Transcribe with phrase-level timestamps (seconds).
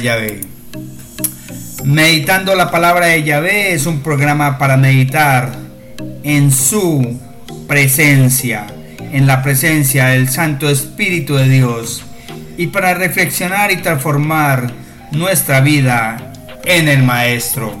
[0.00, 0.40] Yahvé.
[1.84, 5.52] Meditando la palabra de Yahvé es un programa para meditar
[6.22, 7.18] en su
[7.66, 8.66] presencia,
[9.12, 12.04] en la presencia del Santo Espíritu de Dios
[12.56, 14.72] y para reflexionar y transformar
[15.10, 16.32] nuestra vida
[16.64, 17.74] en el Maestro.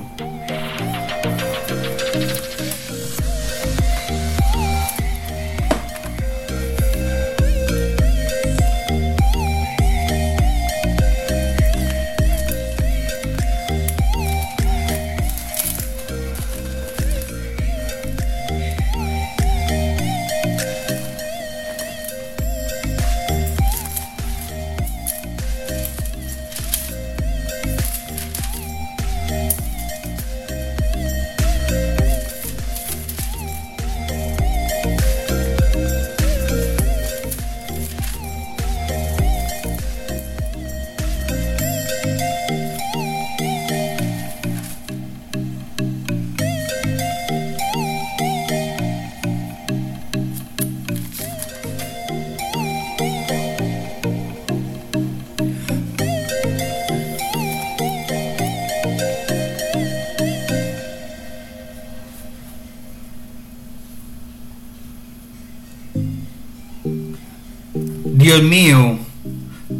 [68.32, 68.98] Dios mío,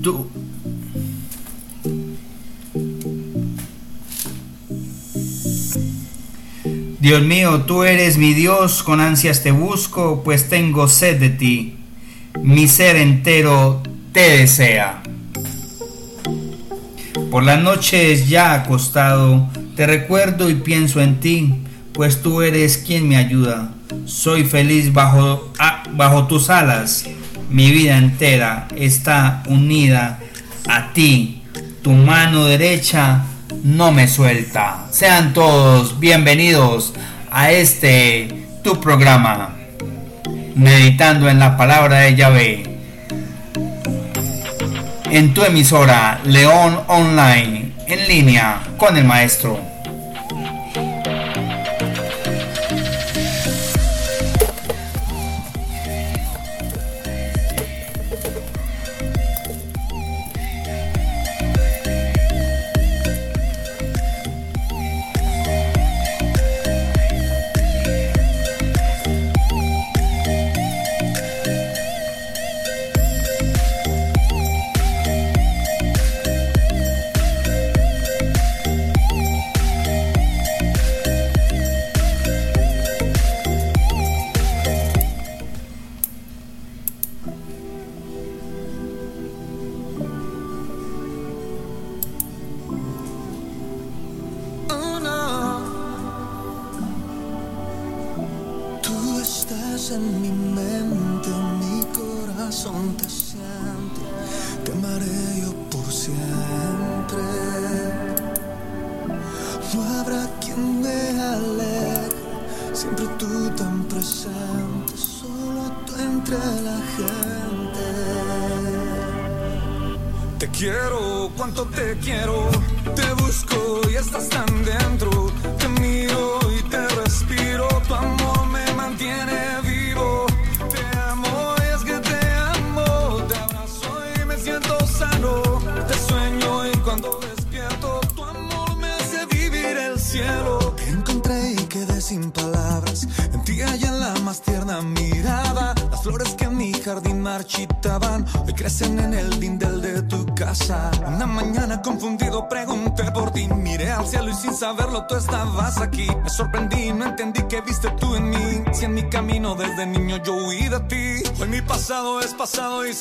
[0.03, 0.29] tú...
[7.01, 11.79] Dios mío, tú eres mi Dios, con ansias te busco, pues tengo sed de ti.
[12.43, 15.03] Mi ser entero te desea.
[17.31, 21.55] Por las noches ya acostado, te recuerdo y pienso en ti,
[21.95, 23.73] pues tú eres quien me ayuda.
[24.05, 27.07] Soy feliz bajo, ah, bajo tus alas
[27.53, 30.19] mi vida entera está unida
[30.69, 31.43] a ti.
[31.83, 33.25] Tu mano derecha
[33.63, 34.87] no me suelta.
[34.91, 36.95] Sean todos bienvenidos
[37.31, 39.57] a este tu programa.
[40.55, 42.63] Meditando en la palabra de Yahvé.
[45.11, 49.72] En tu emisora León Online, en línea con el maestro.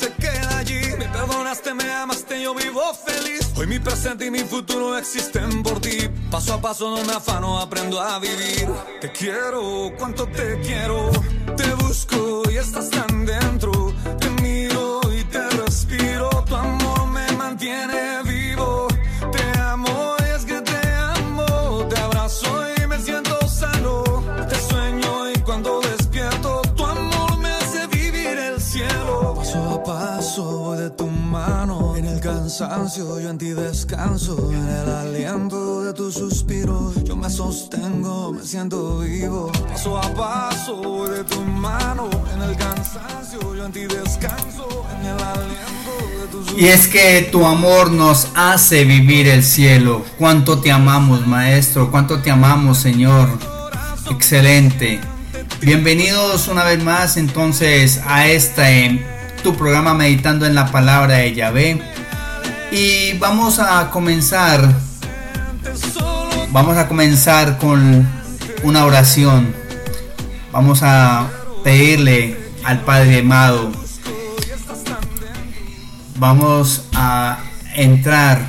[0.02, 0.80] Se queda allí.
[0.98, 3.52] Me perdonaste, me amaste, yo vivo feliz.
[3.56, 6.08] Hoy mi presente y mi futuro existen por ti.
[6.30, 8.68] Paso a paso no me afano, aprendo a vivir.
[9.00, 11.10] Te quiero, cuánto te quiero.
[11.56, 13.72] Te busco y estás tan dentro.
[14.18, 14.61] Te miro
[32.58, 34.50] cansancio, yo en ti descanso.
[34.52, 39.50] En el aliento de tus suspiros, yo me sostengo, me siento vivo.
[39.68, 42.10] Paso a paso de tu mano.
[42.34, 44.86] En el cansancio, yo en ti descanso.
[45.00, 46.62] En el aliento de tus suspiros.
[46.62, 50.04] Y es que tu amor nos hace vivir el cielo.
[50.18, 51.90] Cuánto te amamos, Maestro.
[51.90, 53.30] Cuánto te amamos, Señor.
[54.10, 55.00] Excelente.
[55.62, 59.02] Bienvenidos una vez más entonces a este
[59.42, 61.91] tu programa Meditando en la Palabra de Yahvé.
[62.72, 64.66] Y vamos a comenzar.
[66.52, 68.08] Vamos a comenzar con
[68.62, 69.54] una oración.
[70.52, 71.28] Vamos a
[71.62, 72.34] pedirle
[72.64, 73.70] al Padre amado.
[76.16, 77.40] Vamos a
[77.74, 78.40] entrar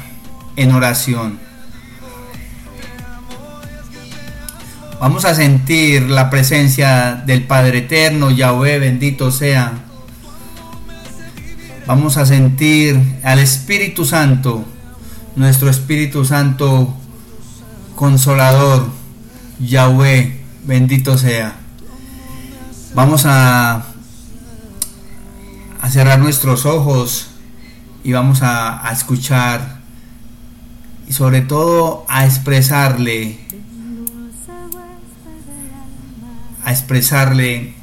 [0.55, 1.37] en oración.
[5.01, 9.73] Vamos a sentir la presencia del Padre Eterno, Yahweh, bendito sea.
[11.85, 14.63] Vamos a sentir al Espíritu Santo,
[15.35, 16.93] nuestro Espíritu Santo
[17.95, 18.87] consolador,
[19.59, 21.55] Yahweh, bendito sea.
[22.95, 23.85] Vamos a,
[25.89, 27.27] cerrar nuestros ojos
[28.03, 29.81] y vamos a escuchar
[31.07, 33.37] y sobre todo a expresarle
[36.65, 37.73] a expresarle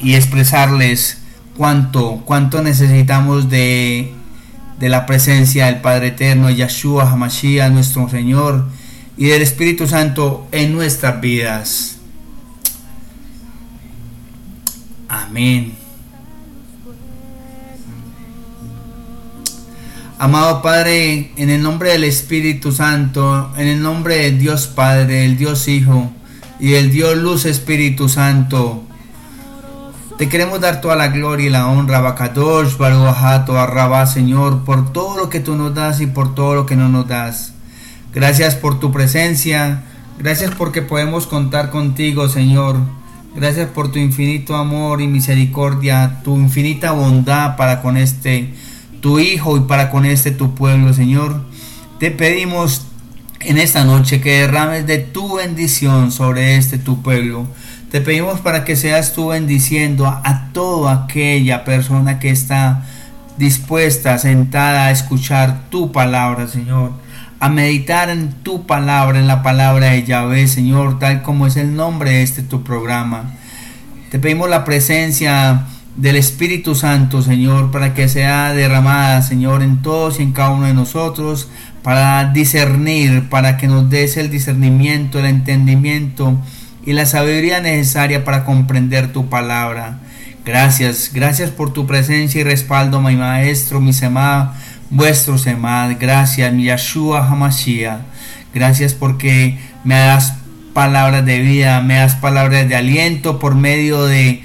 [0.00, 1.17] y expresarles
[1.58, 4.14] cuánto, cuánto necesitamos de,
[4.78, 8.66] de la presencia del Padre Eterno, Yahshua Hamashiach, nuestro Señor,
[9.16, 11.98] y del Espíritu Santo en nuestras vidas.
[15.08, 15.72] Amén.
[20.20, 25.36] Amado Padre, en el nombre del Espíritu Santo, en el nombre del Dios Padre, el
[25.36, 26.10] Dios Hijo,
[26.60, 28.87] y el Dios Luz Espíritu Santo.
[30.18, 35.16] Te queremos dar toda la gloria y la honra, Bacadosh, Baruajato, Arrabá, Señor, por todo
[35.16, 37.52] lo que tú nos das y por todo lo que no nos das.
[38.12, 39.84] Gracias por tu presencia,
[40.18, 42.78] gracias porque podemos contar contigo, Señor.
[43.36, 48.52] Gracias por tu infinito amor y misericordia, tu infinita bondad para con este
[49.00, 51.42] tu Hijo y para con este tu pueblo, Señor.
[52.00, 52.88] Te pedimos
[53.38, 57.46] en esta noche que derrames de tu bendición sobre este tu pueblo.
[57.90, 62.84] Te pedimos para que seas tú bendiciendo a, toda aquella persona que está
[63.38, 66.92] dispuesta, sentada a escuchar tu palabra, Señor.
[67.40, 71.76] A meditar en tu palabra, en la palabra de Yahvé, Señor, tal como es el
[71.76, 73.32] nombre de este tu programa.
[74.10, 75.62] Te pedimos la presencia
[75.96, 80.66] del Espíritu Santo, Señor, para que sea derramada, Señor, en todos y en cada uno
[80.66, 81.48] de nosotros,
[81.82, 86.38] para discernir, para que nos des el discernimiento, el entendimiento
[86.84, 89.98] y la sabiduría necesaria para comprender tu palabra.
[90.44, 94.54] Gracias, gracias por tu presencia y respaldo, mi maestro, mi semá,
[94.90, 95.88] vuestro semá.
[95.98, 98.00] Gracias, mi Yahshua Hamashiach.
[98.54, 100.34] Gracias porque me das
[100.72, 104.42] palabras de vida, me das palabras de aliento por medio de,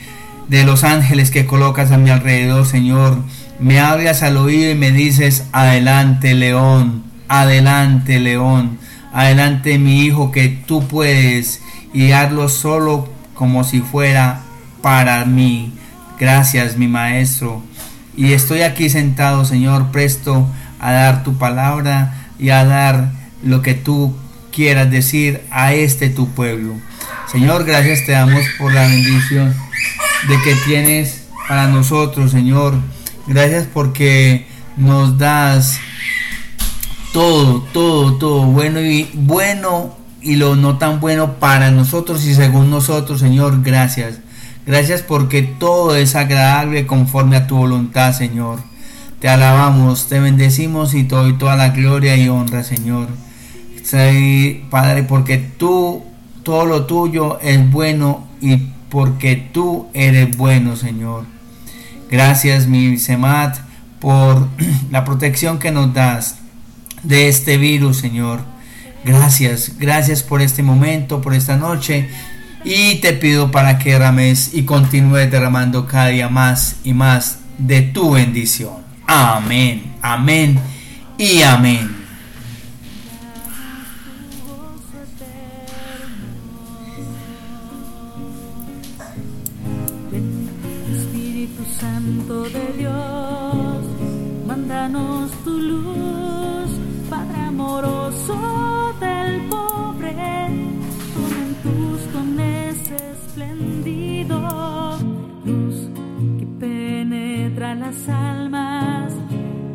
[0.49, 3.17] de los ángeles que colocas a mi alrededor, Señor.
[3.59, 7.03] Me hablas al oído y me dices, adelante, león
[7.33, 8.77] adelante león,
[9.11, 11.61] adelante mi hijo que tú puedes
[11.93, 14.41] y hazlo solo como si fuera
[14.81, 15.73] para mí.
[16.19, 17.61] Gracias mi maestro.
[18.15, 20.47] Y estoy aquí sentado, Señor, presto
[20.79, 23.11] a dar tu palabra y a dar
[23.43, 24.15] lo que tú
[24.51, 26.75] quieras decir a este tu pueblo.
[27.31, 29.55] Señor, gracias te damos por la bendición
[30.27, 32.75] de que tienes para nosotros, Señor.
[33.27, 34.45] Gracias porque
[34.77, 35.79] nos das
[37.13, 42.69] todo, todo, todo bueno y bueno y lo no tan bueno para nosotros y según
[42.69, 44.19] nosotros, Señor, gracias.
[44.65, 48.59] Gracias porque todo es agradable conforme a tu voluntad, Señor.
[49.19, 53.07] Te alabamos, te bendecimos y te doy toda la gloria y honra, Señor.
[54.69, 56.03] Padre, porque tú,
[56.43, 58.57] todo lo tuyo es bueno y
[58.89, 61.25] porque tú eres bueno, Señor.
[62.09, 63.57] Gracias, mi Semat,
[63.99, 64.47] por
[64.91, 66.37] la protección que nos das
[67.03, 68.52] de este virus, Señor.
[69.05, 72.09] Gracias, gracias por este momento, por esta noche.
[72.63, 77.81] Y te pido para que derrames y continúes derramando cada día más y más de
[77.81, 78.75] tu bendición.
[79.05, 80.59] Amén, amén
[81.17, 82.03] y amén.
[90.95, 93.85] Espíritu Santo de Dios,
[94.47, 96.12] mándanos tu luz,
[103.43, 104.39] esplendido,
[105.45, 105.89] luz
[106.39, 109.13] que penetra las almas,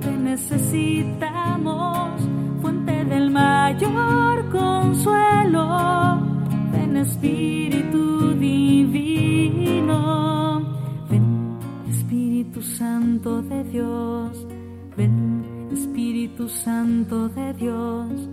[0.01, 2.21] te necesitamos
[2.61, 6.19] fuente del mayor consuelo.
[6.73, 9.97] Ven Espíritu Divino,
[11.11, 11.57] ven
[11.91, 14.47] Espíritu Santo de Dios,
[14.97, 18.29] ven Espíritu Santo de Dios,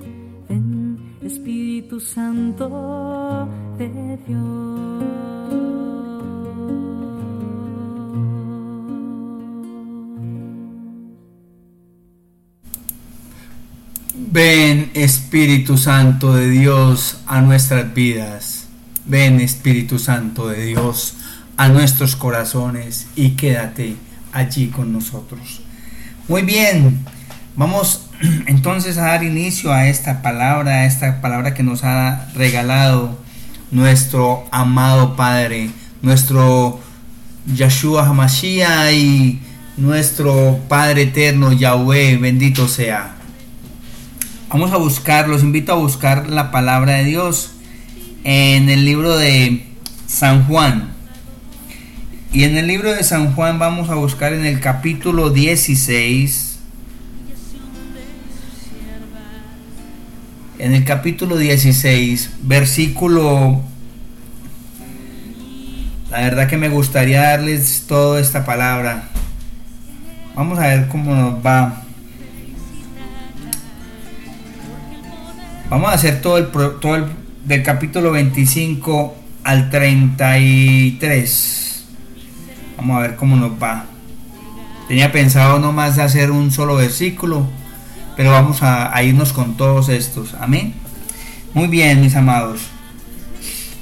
[1.25, 4.75] Espíritu Santo de Dios.
[14.31, 18.67] Ven Espíritu Santo de Dios a nuestras vidas.
[19.05, 21.15] Ven Espíritu Santo de Dios
[21.57, 23.95] a nuestros corazones y quédate
[24.31, 25.61] allí con nosotros.
[26.27, 27.03] Muy bien,
[27.55, 28.07] vamos
[28.47, 33.17] entonces a dar inicio a esta palabra, a esta palabra que nos ha regalado
[33.71, 35.69] nuestro amado Padre,
[36.01, 36.79] nuestro
[37.53, 39.39] Yeshua Hamashiach y
[39.77, 43.15] nuestro Padre eterno Yahweh, bendito sea.
[44.49, 47.51] Vamos a buscar, los invito a buscar la palabra de Dios
[48.23, 49.65] en el libro de
[50.07, 50.93] San Juan.
[52.31, 56.44] Y en el libro de San Juan vamos a buscar en el capítulo 16.
[60.57, 63.61] En el capítulo 16, versículo...
[66.09, 69.09] La verdad que me gustaría darles toda esta palabra.
[70.33, 71.81] Vamos a ver cómo nos va.
[75.69, 77.05] Vamos a hacer todo el, todo el
[77.43, 81.85] del capítulo 25 al 33.
[82.77, 83.85] Vamos a ver cómo nos va.
[84.87, 87.45] Tenía pensado nomás hacer un solo versículo,
[88.15, 90.33] pero vamos a, irnos con todos estos.
[90.35, 90.73] Amén.
[91.53, 92.61] Muy bien, mis amados.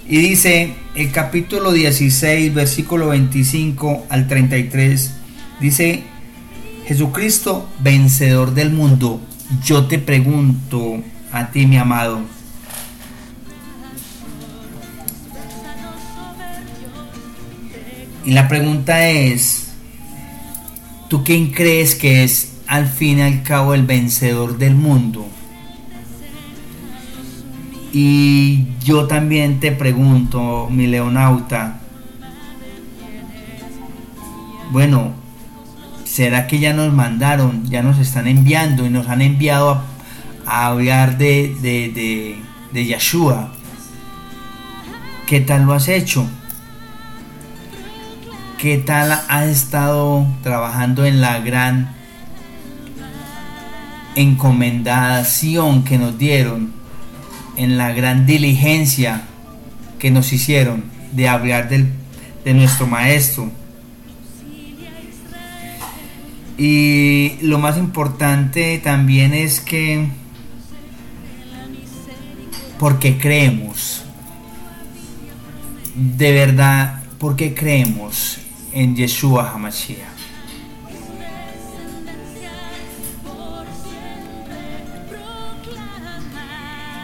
[0.08, 5.12] Y dice el capítulo 16, versículo 25 al 33,
[5.60, 6.04] dice,
[6.86, 9.22] Jesucristo, vencedor del mundo,
[9.64, 12.22] yo te pregunto, a ti, mi amado.
[18.26, 19.68] Y la pregunta es,
[21.10, 25.28] ¿tú quién crees que es al fin y al cabo el vencedor del mundo?
[27.92, 31.82] Y yo también te pregunto, mi leonauta,
[34.72, 35.14] bueno,
[36.04, 39.84] ¿será que ya nos mandaron, ya nos están enviando y nos han enviado
[40.48, 43.54] a hablar de, de, de, Yeshua.
[45.28, 46.28] ¿Qué tal lo has hecho?
[48.58, 52.03] ¿Qué tal has estado trabajando en la gran
[54.16, 56.72] encomendación que nos dieron,
[57.56, 59.24] en la gran diligencia
[60.00, 61.88] que nos hicieron de hablar del,
[62.44, 63.52] de nuestro maestro?
[66.58, 70.08] Y lo más importante también es que
[72.78, 74.04] porque creemos,
[75.96, 78.38] de verdad, porque creemos
[78.72, 80.13] en Yeshua HaMashiach.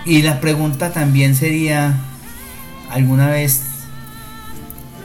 [0.09, 1.93] Y la pregunta también sería,
[2.89, 3.61] ¿alguna vez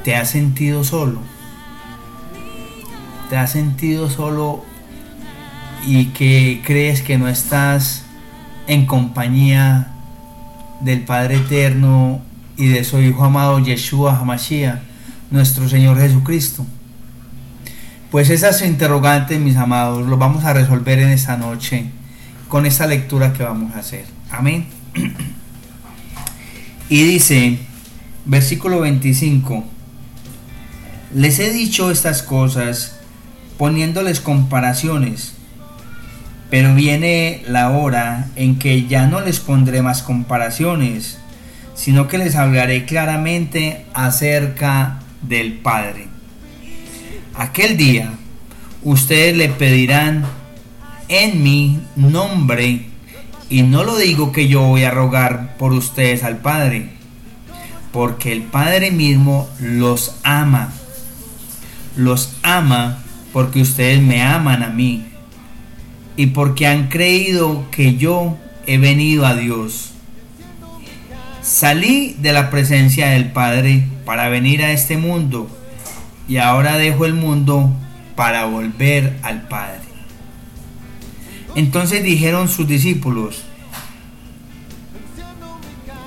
[0.02, 1.20] te has sentido solo?
[3.28, 4.64] ¿Te has sentido solo
[5.86, 8.06] y que crees que no estás
[8.66, 9.92] en compañía
[10.80, 12.22] del Padre Eterno
[12.56, 14.80] y de su Hijo amado Yeshua Hamashiach,
[15.30, 16.64] nuestro Señor Jesucristo?
[18.10, 21.90] Pues esas interrogantes, mis amados, lo vamos a resolver en esta noche
[22.48, 24.06] con esta lectura que vamos a hacer.
[24.30, 24.83] Amén.
[26.88, 27.58] Y dice,
[28.24, 29.64] versículo 25,
[31.14, 32.98] les he dicho estas cosas
[33.56, 35.34] poniéndoles comparaciones
[36.54, 41.18] pero viene la hora en que ya no les pondré más comparaciones,
[41.74, 46.06] sino que les hablaré claramente acerca del Padre.
[47.34, 48.12] Aquel día
[48.84, 50.26] ustedes le pedirán
[51.08, 52.86] en mi nombre,
[53.48, 56.90] y no lo digo que yo voy a rogar por ustedes al Padre,
[57.92, 60.72] porque el Padre mismo los ama.
[61.96, 62.98] Los ama
[63.32, 65.04] porque ustedes me aman a mí
[66.16, 68.36] y porque han creído que yo
[68.66, 69.90] he venido a Dios.
[71.42, 75.48] Salí de la presencia del Padre para venir a este mundo
[76.26, 77.70] y ahora dejo el mundo
[78.16, 79.83] para volver al Padre.
[81.54, 83.44] Entonces dijeron sus discípulos,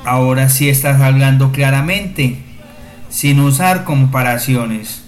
[0.04, 2.40] ahora sí estás hablando claramente,
[3.10, 5.04] sin usar comparaciones.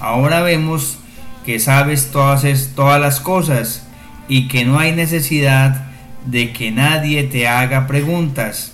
[0.00, 0.98] Ahora vemos
[1.44, 3.86] que sabes todas, todas las cosas
[4.28, 5.86] y que no hay necesidad
[6.26, 8.72] de que nadie te haga preguntas.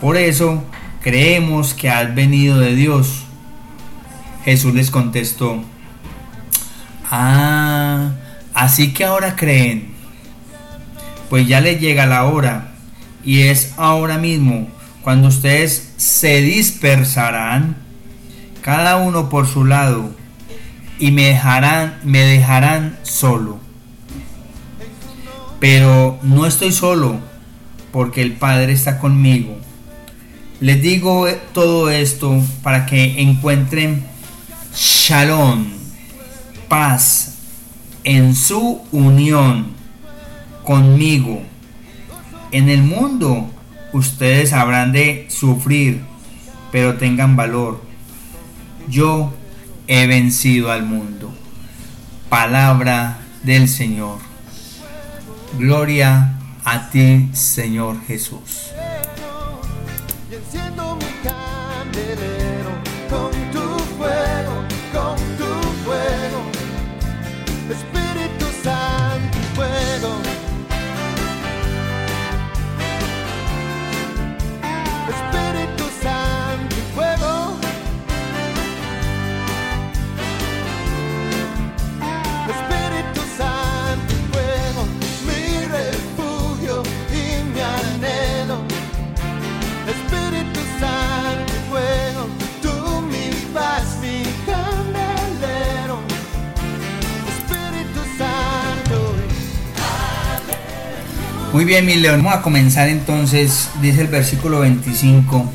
[0.00, 0.64] Por eso
[1.02, 3.24] creemos que has venido de Dios.
[4.44, 5.62] Jesús les contestó,
[7.10, 8.10] ah,
[8.58, 9.92] así que ahora creen.
[11.30, 12.72] Pues ya les llega la hora
[13.24, 14.68] y es ahora mismo
[15.02, 17.76] cuando ustedes se dispersarán,
[18.60, 20.10] cada uno por su lado,
[20.98, 23.60] y me dejarán, me dejarán solo.
[25.60, 27.20] Pero no estoy solo,
[27.92, 29.56] porque el Padre está conmigo.
[30.60, 34.04] Les digo todo esto para que encuentren
[34.74, 35.66] shalom,
[36.68, 37.27] paz
[38.08, 39.66] en su unión
[40.64, 41.42] conmigo.
[42.52, 43.50] En el mundo
[43.92, 46.00] ustedes habrán de sufrir,
[46.72, 47.82] pero tengan valor.
[48.88, 49.34] Yo
[49.88, 51.34] he vencido al mundo.
[52.30, 54.20] Palabra del Señor.
[55.58, 58.72] Gloria a ti, Señor Jesús.
[101.58, 105.52] Muy bien, mi león, vamos a comenzar entonces, dice el versículo 25.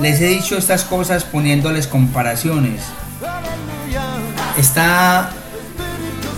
[0.00, 2.82] Les he dicho estas cosas poniéndoles comparaciones.
[4.56, 5.32] Está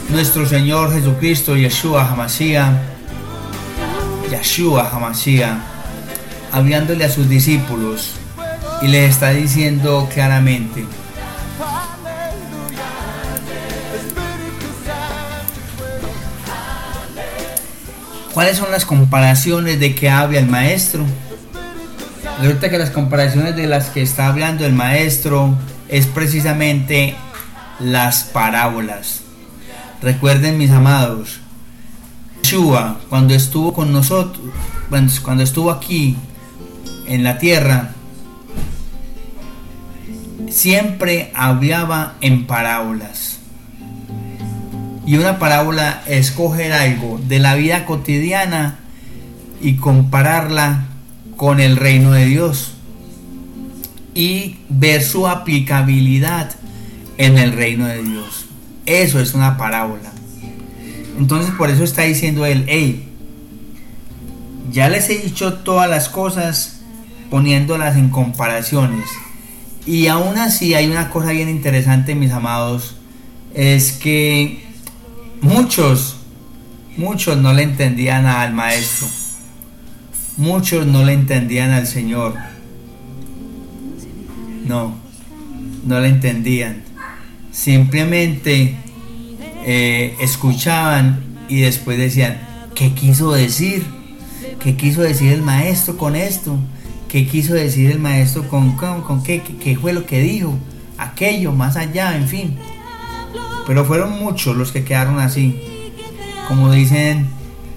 [0.08, 2.72] nuestro Señor Jesucristo, Yeshua Hamashiach,
[4.30, 5.58] Yeshua Hamashiach,
[6.50, 8.14] hablándole a sus discípulos
[8.80, 10.86] y les está diciendo claramente,
[18.34, 21.04] ¿Cuáles son las comparaciones de que habla el maestro?
[22.40, 25.54] Resulta que las comparaciones de las que está hablando el maestro
[25.88, 27.14] es precisamente
[27.78, 29.20] las parábolas.
[30.00, 31.40] Recuerden mis amados,
[32.42, 34.46] Yeshua cuando estuvo con nosotros,
[35.22, 36.16] cuando estuvo aquí
[37.06, 37.90] en la tierra,
[40.48, 43.41] siempre hablaba en parábolas.
[45.04, 48.78] Y una parábola es coger algo de la vida cotidiana
[49.60, 50.86] y compararla
[51.36, 52.74] con el reino de Dios
[54.14, 56.52] y ver su aplicabilidad
[57.18, 58.46] en el reino de Dios.
[58.86, 60.12] Eso es una parábola.
[61.18, 63.08] Entonces por eso está diciendo él, hey,
[64.70, 66.80] ya les he dicho todas las cosas
[67.30, 69.06] poniéndolas en comparaciones.
[69.86, 72.96] Y aún así hay una cosa bien interesante, mis amados,
[73.54, 74.64] es que
[75.42, 76.18] Muchos,
[76.96, 79.08] muchos no le entendían al maestro.
[80.36, 82.34] Muchos no le entendían al Señor.
[84.64, 84.94] No,
[85.84, 86.84] no le entendían.
[87.50, 88.76] Simplemente
[89.66, 92.40] eh, escuchaban y después decían,
[92.76, 93.84] ¿qué quiso decir?
[94.62, 96.56] ¿Qué quiso decir el maestro con esto?
[97.08, 100.56] ¿Qué quiso decir el maestro con, con, qué, qué fue lo que dijo?
[100.98, 102.56] Aquello, más allá, en fin.
[103.66, 105.60] Pero fueron muchos los que quedaron así.
[106.48, 107.28] Como dicen,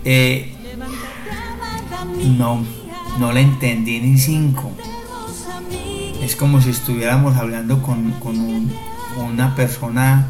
[0.04, 0.54] eh,
[2.38, 2.63] no,
[3.19, 4.71] no le entendí ni cinco.
[6.24, 8.13] Es como si estuviéramos hablando con,
[9.17, 10.28] una persona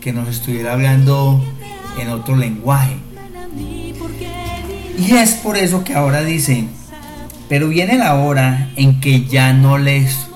[0.00, 1.42] que nos estuviera hablando
[1.98, 2.96] en otro lenguaje.
[4.98, 6.68] Y es por eso que ahora dicen,
[7.48, 10.26] pero viene la hora en que ya no les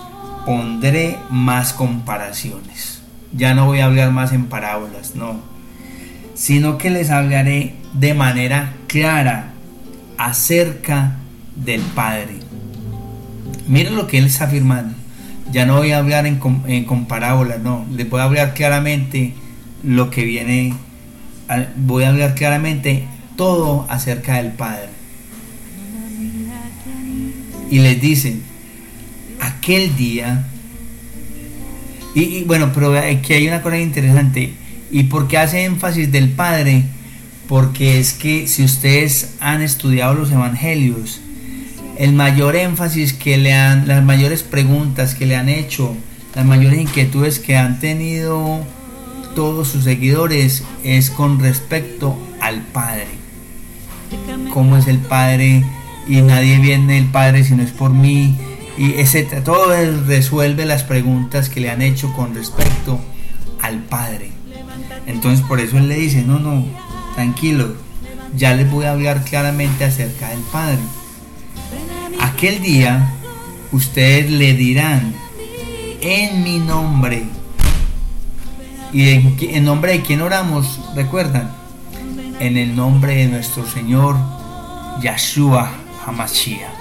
[0.47, 3.00] pondré más comparaciones
[3.33, 5.41] ya no voy a hablar más en parábolas, no,
[6.35, 9.53] sino que les hablaré de manera clara
[10.19, 11.17] acerca
[11.57, 12.39] del Padre.
[13.69, 14.95] Miren lo que él está afirmando.
[15.53, 17.85] Ya no voy a hablar en, con parábolas, no.
[17.93, 19.35] Les voy a hablar claramente
[19.83, 20.75] lo que viene.
[21.77, 24.89] Voy a hablar claramente todo acerca del Padre.
[27.71, 28.43] Y les dicen,
[29.41, 30.45] aquel día
[32.15, 34.53] y, bueno, pero aquí hay una cosa interesante.
[34.91, 36.85] ¿Y por qué hace énfasis del Padre?
[37.49, 41.21] Porque es que si ustedes han estudiado los evangelios,
[41.99, 45.95] el mayor énfasis que le han, las mayores preguntas que le han hecho,
[46.35, 48.65] las mayores inquietudes que han tenido
[49.35, 53.07] todos sus seguidores es con respecto al Padre.
[54.53, 55.65] ¿Cómo es el Padre?
[56.09, 58.37] Y nadie viene el Padre si no es por mí.
[58.79, 59.75] Y ese, todo
[60.07, 63.01] resuelve las preguntas que le han hecho con respecto
[63.63, 64.33] al Padre.
[65.07, 66.65] Entonces por eso él le dice, no, no,
[67.15, 67.75] tranquilo,
[68.37, 70.79] ya les voy a hablar claramente acerca del Padre.
[72.21, 73.13] Aquel día
[73.73, 75.15] ustedes le dirán
[76.01, 77.25] en mi nombre.
[78.93, 80.81] ¿Y en, nombre de quién oramos?
[80.95, 81.51] ¿Recuerdan?
[82.41, 84.17] En el nombre de nuestro Señor
[85.01, 85.71] Yahshua
[86.07, 86.80] Hamashiach.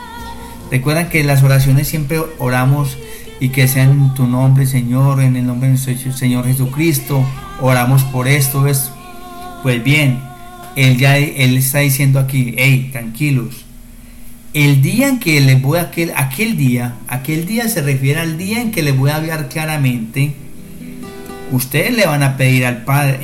[0.72, 2.98] Recuerdan que las oraciones siempre oramos
[3.40, 7.26] y que sea en tu nombre, Señor, en el nombre de nuestro Señor Jesucristo.
[7.62, 8.66] Oramos por esto.
[9.64, 10.20] Pues bien,
[10.76, 13.66] él ya él está diciendo aquí, hey, tranquilos.
[14.54, 18.38] El día en que les voy a aquel, aquel día, aquel día se refiere al
[18.38, 20.34] día en que les voy a hablar claramente.
[21.52, 23.20] Ustedes le van a pedir al Padre,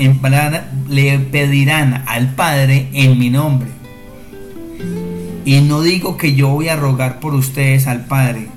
[0.90, 3.75] le pedirán al Padre en mi nombre.
[5.46, 8.48] Y no digo que yo voy a rogar por ustedes al Padre.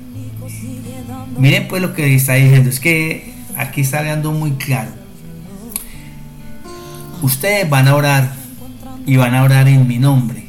[1.37, 2.69] Miren pues lo que está diciendo.
[2.69, 4.91] Es que aquí está hablando muy claro.
[7.21, 8.33] Ustedes van a orar
[9.05, 10.45] y van a orar en mi nombre.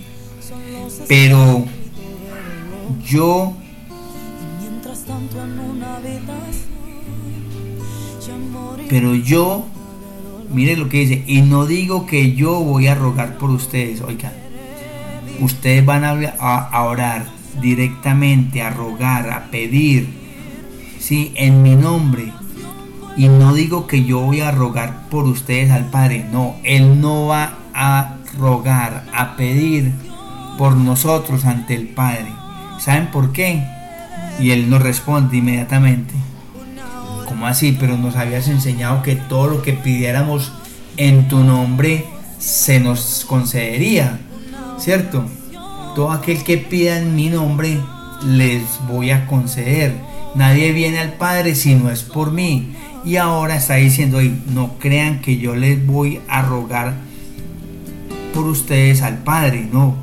[1.07, 1.66] Pero
[3.07, 3.55] yo
[8.88, 9.66] pero yo
[10.53, 14.39] mire lo que dice y no digo que yo voy a rogar por ustedes oigan
[15.40, 17.26] ustedes van a, orar
[17.61, 20.09] directamente, a rogar, a pedir,
[20.98, 21.33] ¿sí?
[21.37, 22.33] En mi nombre.
[23.16, 27.26] Y no digo que yo voy a rogar por ustedes al Padre, no, Él no
[27.26, 29.92] va a rogar, a pedir
[30.57, 32.29] por nosotros ante el Padre.
[32.79, 33.62] ¿Saben por qué?
[34.38, 36.14] Y Él nos responde inmediatamente.
[37.26, 37.76] ¿Cómo así?
[37.79, 40.53] Pero nos habías enseñado que todo lo que pidiéramos
[40.96, 42.07] en tu nombre
[42.38, 44.18] se nos concedería.
[44.81, 45.25] ¿Cierto?
[45.95, 47.79] Todo aquel que pida en mi nombre,
[48.27, 49.95] les voy a conceder.
[50.35, 52.73] Nadie viene al Padre si no es por mí.
[53.05, 54.19] Y ahora está diciendo,
[54.53, 56.95] no crean que yo les voy a rogar
[58.35, 59.97] por ustedes al Padre, no.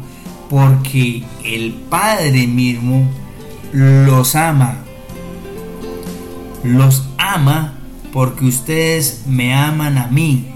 [0.50, 3.10] Porque el Padre mismo
[3.72, 4.78] los ama.
[6.64, 7.78] Los ama
[8.12, 10.48] porque ustedes me aman a mí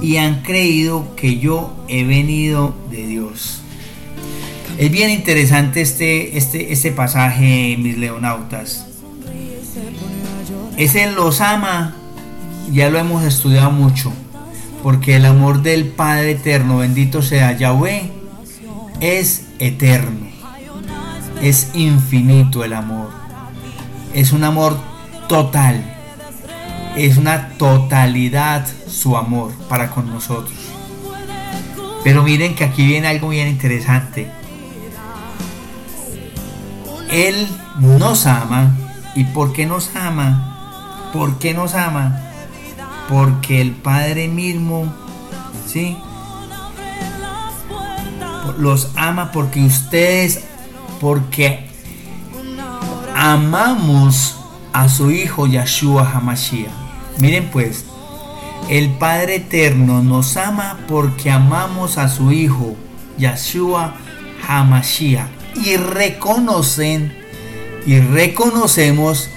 [0.00, 3.15] y han creído que yo he venido de Dios.
[4.78, 8.86] Es bien interesante este, este, este pasaje, mis leonautas.
[10.76, 11.94] Ese los ama,
[12.70, 14.12] ya lo hemos estudiado mucho,
[14.82, 18.10] porque el amor del Padre eterno, bendito sea Yahweh,
[19.00, 20.26] es eterno,
[21.42, 23.10] es infinito el amor,
[24.12, 24.78] es un amor
[25.28, 25.96] total
[26.96, 30.56] es una totalidad su amor para con nosotros.
[32.02, 34.30] Pero miren que aquí viene algo bien interesante.
[37.10, 38.74] Él nos ama.
[39.14, 41.10] ¿Y por qué nos ama?
[41.12, 42.20] ¿Por qué nos ama?
[43.08, 44.92] Porque el Padre mismo,
[45.66, 45.96] ¿sí?
[48.58, 50.44] Los ama porque ustedes,
[51.00, 51.68] porque
[53.14, 54.36] amamos
[54.72, 56.70] a su Hijo Yahshua Hamashiach.
[57.18, 57.86] Miren pues,
[58.68, 62.76] el Padre Eterno nos ama porque amamos a su Hijo,
[63.16, 63.94] Yahshua
[64.46, 65.28] Hamashiach,
[65.64, 67.12] y reconocen
[67.86, 69.30] y reconocemos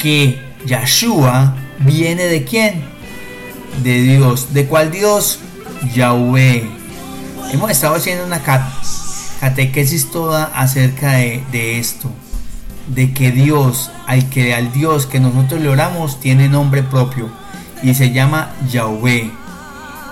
[0.00, 2.84] que Yahshua viene de quién?
[3.82, 4.54] De Dios.
[4.54, 5.40] ¿De cuál Dios?
[5.94, 6.68] Yahweh.
[7.52, 8.40] Hemos estado haciendo una
[9.40, 12.10] catequesis toda acerca de, de esto
[12.86, 17.30] de que Dios, al que al Dios que nosotros le oramos, tiene nombre propio
[17.82, 19.30] y se llama Yahweh,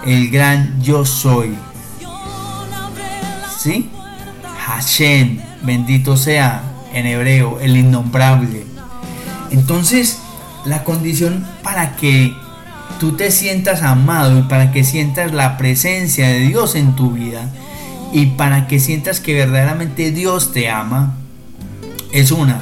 [0.07, 1.57] el gran yo soy.
[3.59, 3.91] ¿Sí?
[4.83, 6.61] Hashem, bendito sea
[6.93, 8.67] en hebreo, el innombrable.
[9.53, 10.19] Entonces,
[10.65, 12.35] la condición para que
[12.99, 17.49] tú te sientas amado y para que sientas la presencia de Dios en tu vida
[18.13, 21.15] y para que sientas que verdaderamente Dios te ama,
[22.13, 22.61] es una.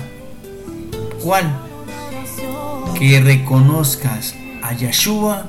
[1.24, 1.59] ¿Cuál?
[2.98, 5.46] Que reconozcas a Yeshua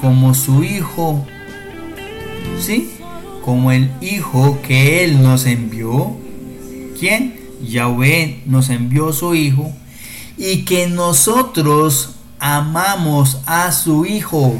[0.00, 1.26] como su hijo,
[2.60, 2.97] ¿sí?
[3.48, 6.14] Como el hijo que él nos envió.
[7.00, 7.40] ¿Quién?
[7.62, 9.72] Yahweh nos envió su hijo
[10.36, 14.52] y que nosotros amamos a su hijo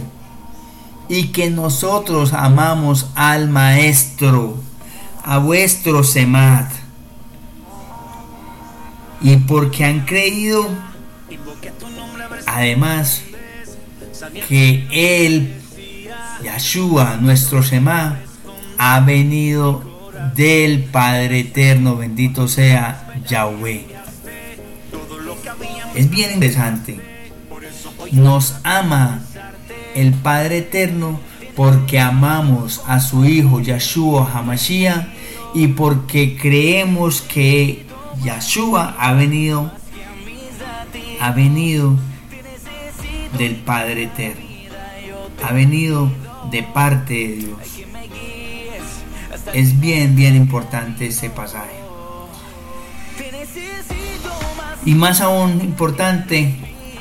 [1.07, 4.57] y que nosotros amamos al maestro,
[5.23, 6.73] a vuestro Semat
[9.21, 10.67] y porque han creído
[12.47, 13.21] además
[14.49, 15.61] que él
[16.43, 18.23] Yeshua, nuestro Shema,
[18.79, 19.83] ha venido
[20.35, 23.87] del Padre Eterno, bendito sea Yahweh.
[25.95, 27.01] Es bien interesante.
[28.13, 29.21] Nos ama
[29.95, 31.21] el Padre Eterno
[31.57, 35.09] porque amamos a su Hijo Yeshua Hamashiach
[35.55, 37.85] y porque creemos que
[38.23, 39.73] Yeshua ha venido
[41.21, 41.97] ha venido
[43.37, 44.47] del Padre Eterno.
[45.43, 46.11] Ha venido
[46.51, 47.59] de parte de Dios.
[49.53, 51.79] Es bien, bien importante este pasaje.
[54.85, 56.55] Y más aún importante,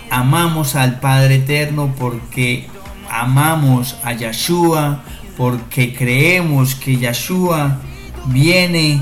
[0.09, 2.67] amamos al Padre Eterno porque
[3.09, 5.03] amamos a Yeshua,
[5.37, 7.79] porque creemos que Yeshua
[8.25, 9.01] viene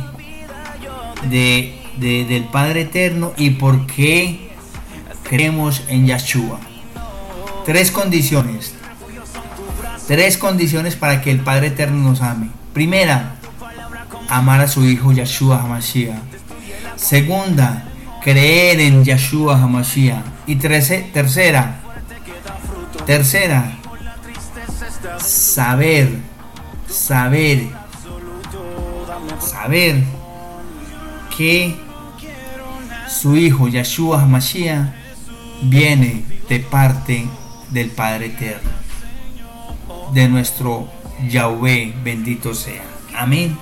[1.29, 4.51] de, del Padre Eterno y porque
[5.23, 6.59] creemos en Yeshua.
[7.65, 8.75] Tres condiciones.
[10.07, 12.49] Tres condiciones para que el Padre Eterno nos ame.
[12.75, 13.35] Primera,
[14.27, 16.19] amar a su Hijo Yeshua Hamashiach.
[16.97, 17.85] Segunda,
[18.21, 20.25] creer en Yeshua Hamashiach.
[20.45, 21.79] Y tercera,
[23.05, 23.71] tercera,
[25.19, 26.17] saber,
[26.89, 27.69] saber,
[29.39, 30.03] saber
[31.37, 31.77] que
[33.07, 34.93] su Hijo Yeshua Hamashiach
[35.61, 37.25] viene de parte
[37.69, 38.69] del Padre Eterno,
[40.11, 40.94] de nuestro
[41.29, 42.83] Yahweh, bendito sea.
[43.15, 43.57] Amén.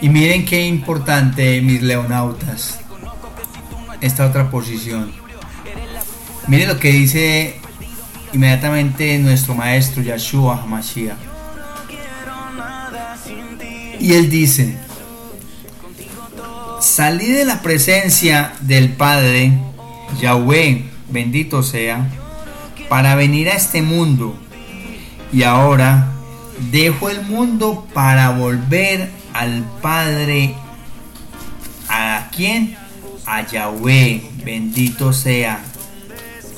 [0.00, 2.80] Y miren qué importante, mis leonautas,
[4.00, 5.12] esta otra posición.
[6.46, 7.60] Miren lo que dice
[8.32, 11.16] inmediatamente nuestro maestro Yeshua Hamashiach.
[14.00, 14.78] Y él dice,
[16.80, 19.52] salí de la presencia del Padre,
[20.18, 22.08] Yahweh, bendito sea,
[22.88, 24.36] para venir a este mundo.
[25.32, 26.12] Y ahora
[26.70, 30.54] dejo el mundo para volver al Padre.
[31.88, 32.76] ¿A quién?
[33.26, 35.62] A Yahweh, bendito sea.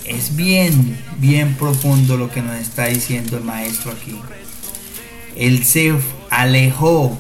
[0.05, 4.19] Es bien, bien profundo lo que nos está diciendo el maestro aquí.
[5.37, 5.95] Él se
[6.31, 7.17] alejó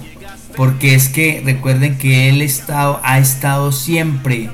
[0.57, 4.51] porque es que recuerden que él estado, ha estado siempre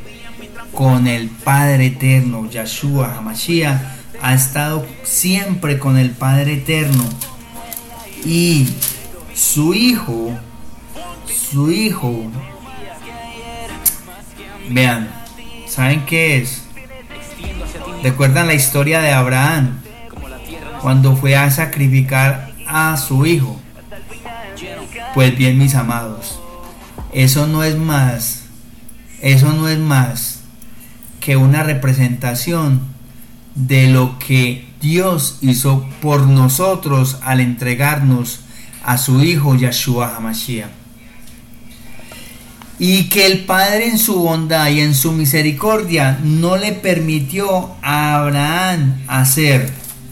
[0.78, 3.80] con el Padre Eterno, Yeshua Hamashiach,
[4.22, 7.02] ha estado siempre con el Padre Eterno.
[8.24, 8.68] Y
[9.34, 10.38] su hijo,
[11.26, 12.30] su hijo,
[14.70, 15.10] vean,
[15.66, 16.62] ¿saben qué es?
[18.04, 19.80] ¿Recuerdan la historia de Abraham?
[20.80, 23.60] Cuando fue a sacrificar a su hijo.
[25.12, 26.38] Pues bien, mis amados,
[27.12, 28.44] eso no es más,
[29.20, 30.27] eso no es más
[31.28, 32.80] que una representación
[33.54, 38.40] de lo que Dios hizo por nosotros al entregarnos
[38.82, 40.70] a su Hijo Yeshua Hamashiach.
[42.78, 48.22] Y que el Padre en su bondad y en su misericordia no le permitió a
[48.22, 49.68] Abraham hacer,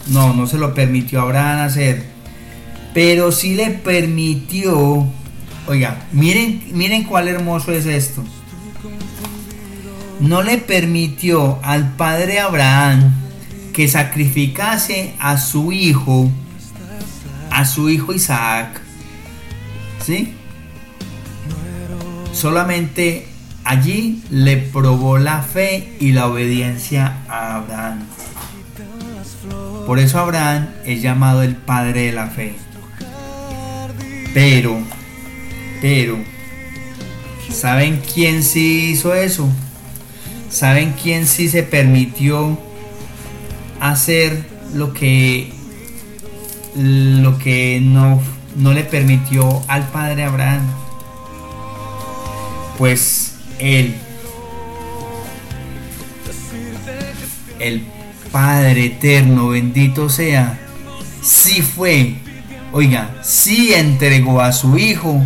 [0.09, 2.05] no, no se lo permitió a Abraham hacer,
[2.93, 5.07] pero sí le permitió,
[5.65, 8.23] oiga, miren, miren cuál hermoso es esto.
[10.19, 13.13] No le permitió al padre Abraham
[13.73, 16.31] que sacrificase a su hijo,
[17.51, 18.81] a su hijo Isaac,
[20.03, 20.33] ¿sí?
[22.33, 23.27] Solamente
[23.63, 27.99] allí le probó la fe y la obediencia a Abraham.
[29.85, 32.55] Por eso Abraham es llamado el padre de la fe.
[34.33, 34.79] Pero,
[35.81, 36.17] pero,
[37.51, 39.49] ¿saben quién sí hizo eso?
[40.57, 42.57] ¿Saben quién sí se permitió
[43.79, 44.43] hacer
[44.73, 45.51] lo que
[46.73, 48.19] lo que no,
[48.55, 50.63] no le permitió al padre Abraham?
[52.79, 53.93] Pues él,
[57.59, 57.85] el
[58.31, 60.59] Padre eterno, bendito sea,
[61.21, 62.15] sí fue,
[62.71, 65.21] oiga, sí entregó a su Hijo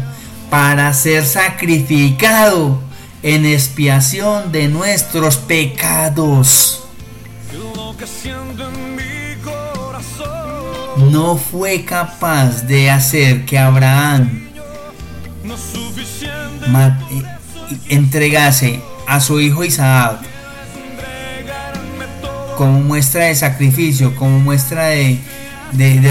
[0.50, 2.90] para ser sacrificado
[3.23, 6.84] en expiación de nuestros pecados.
[10.97, 14.47] No fue capaz de hacer que Abraham
[16.63, 17.23] eh,
[17.89, 20.31] entregase a su hijo Isaac
[22.62, 25.19] como muestra de sacrificio, como muestra de,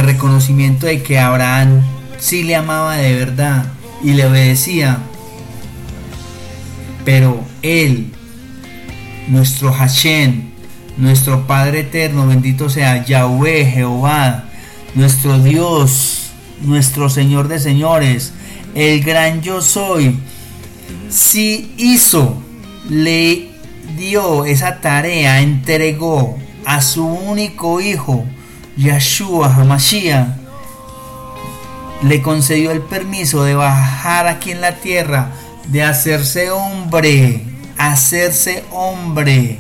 [0.03, 1.81] reconocimiento de que Abraham
[2.19, 3.67] sí le amaba de verdad
[4.03, 4.99] y le obedecía.
[7.05, 8.13] Pero Él,
[9.29, 10.51] nuestro Hashem,
[10.97, 14.45] nuestro Padre eterno, bendito sea Yahweh, Jehová,
[14.95, 16.31] nuestro Dios,
[16.63, 18.33] nuestro Señor de señores,
[18.75, 20.19] el gran yo soy,
[21.09, 22.41] si hizo,
[22.89, 23.51] le
[23.97, 28.25] dio esa tarea, entregó a su único hijo,
[28.77, 30.29] Yeshua Hamashiach,
[32.03, 35.33] le concedió el permiso de bajar aquí en la tierra,
[35.71, 37.45] de hacerse hombre,
[37.79, 39.59] hacerse hombre.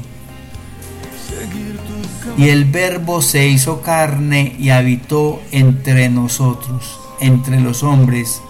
[2.36, 8.40] Y el verbo se hizo carne y habitó entre nosotros, entre los hombres,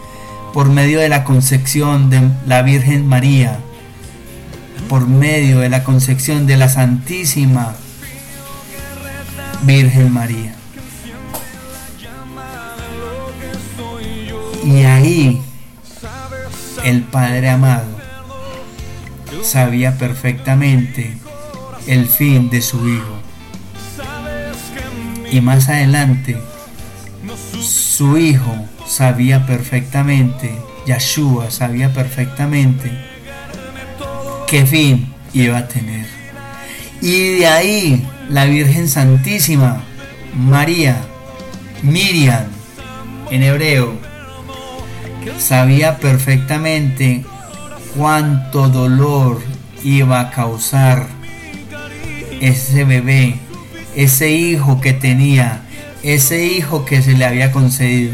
[0.53, 3.59] por medio de la concepción de la Virgen María,
[4.88, 7.75] por medio de la concepción de la Santísima
[9.62, 10.55] Virgen María.
[14.64, 15.42] Y ahí
[16.84, 18.00] el Padre amado
[19.42, 21.16] sabía perfectamente
[21.86, 23.18] el fin de su Hijo.
[25.30, 26.36] Y más adelante,
[27.60, 28.54] su Hijo
[28.86, 30.52] sabía perfectamente,
[30.86, 32.90] Yeshua sabía perfectamente
[34.46, 36.06] qué fin iba a tener.
[37.00, 39.82] Y de ahí la Virgen Santísima,
[40.34, 40.96] María,
[41.82, 42.44] Miriam,
[43.30, 44.10] en hebreo,
[45.38, 47.24] sabía perfectamente
[47.96, 49.40] cuánto dolor
[49.83, 51.06] iba a causar
[52.40, 53.37] ese bebé,
[53.96, 55.62] ese hijo que tenía,
[56.02, 58.12] ese hijo que se le había concedido.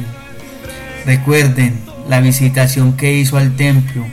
[1.05, 4.05] Recuerden la visitación que hizo al templo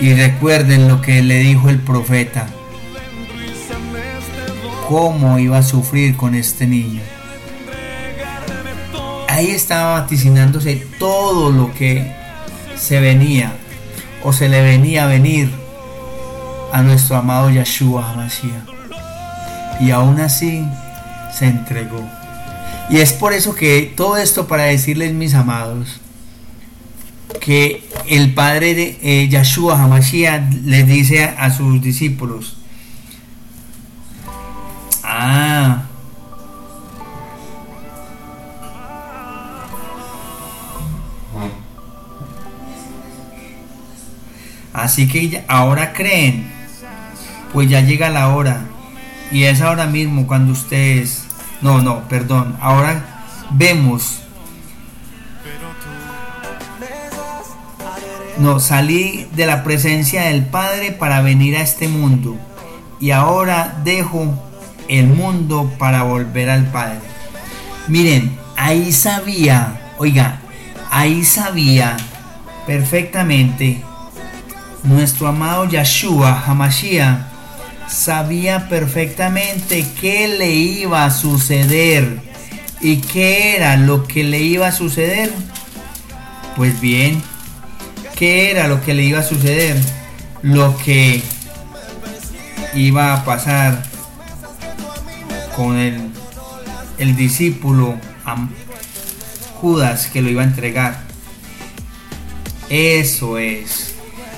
[0.00, 2.46] y recuerden lo que le dijo el profeta
[4.88, 7.00] cómo iba a sufrir con este niño.
[9.34, 12.08] Ahí estaba vaticinándose todo lo que
[12.76, 13.52] se venía
[14.22, 15.50] o se le venía a venir
[16.72, 18.68] a nuestro amado Yeshua Hamashiach.
[19.80, 20.64] Y aún así
[21.36, 22.00] se entregó.
[22.88, 26.00] Y es por eso que todo esto para decirles, mis amados,
[27.40, 32.56] que el padre de eh, Yeshua Hamashiach les dice a sus discípulos,
[44.84, 46.52] Así que ahora creen,
[47.54, 48.66] pues ya llega la hora.
[49.32, 51.24] Y es ahora mismo cuando ustedes...
[51.62, 52.54] No, no, perdón.
[52.60, 53.02] Ahora
[53.50, 54.20] vemos...
[58.36, 62.36] No, salí de la presencia del Padre para venir a este mundo.
[63.00, 64.38] Y ahora dejo
[64.88, 67.00] el mundo para volver al Padre.
[67.88, 70.40] Miren, ahí sabía, oiga,
[70.90, 71.96] ahí sabía
[72.66, 73.82] perfectamente
[74.84, 77.18] nuestro amado Yeshua Hamashiach
[77.88, 82.20] sabía perfectamente qué le iba a suceder
[82.80, 85.32] y qué era lo que le iba a suceder.
[86.56, 87.22] Pues bien,
[88.16, 89.76] ¿qué era lo que le iba a suceder?
[90.42, 91.22] Lo que
[92.74, 93.82] iba a pasar
[95.56, 96.10] con el,
[96.98, 97.96] el discípulo
[99.60, 101.00] Judas que lo iba a entregar.
[102.68, 103.93] Eso es.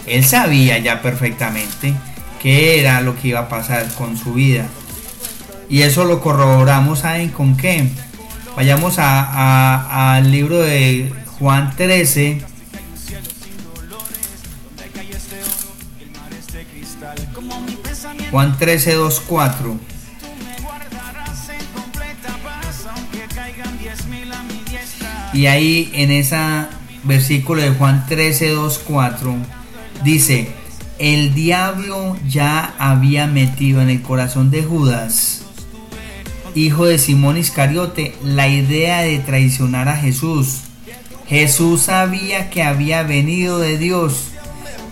[0.07, 1.95] Él sabía ya perfectamente
[2.40, 4.66] qué era lo que iba a pasar con su vida.
[5.69, 7.88] Y eso lo corroboramos, ¿saben con qué?
[8.55, 12.40] Vayamos al libro de Juan 13.
[18.31, 19.77] Juan 13, 2, 4.
[25.33, 26.39] Y ahí en ese
[27.03, 29.56] versículo de Juan 13, 2, 4
[30.07, 30.49] dice,
[31.01, 35.43] el diablo ya había metido en el corazón de Judas,
[36.55, 40.61] hijo de Simón Iscariote, la idea de traicionar a Jesús.
[41.27, 44.29] Jesús sabía que había venido de Dios,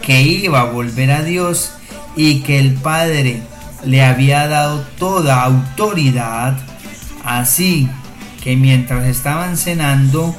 [0.03, 1.73] que iba a volver a Dios
[2.17, 3.41] y que el Padre
[3.85, 6.59] le había dado toda autoridad.
[7.25, 7.89] Así
[8.43, 10.35] que mientras estaban cenando,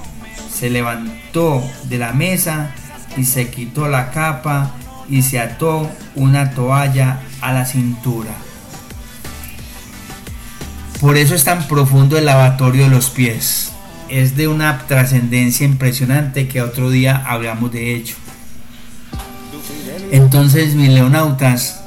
[0.53, 2.75] se levantó de la mesa
[3.17, 4.75] y se quitó la capa
[5.09, 8.31] y se ató una toalla a la cintura.
[10.99, 13.71] Por eso es tan profundo el lavatorio de los pies.
[14.09, 18.15] Es de una trascendencia impresionante que otro día hablamos de hecho.
[20.11, 21.81] Entonces, mis leonautas,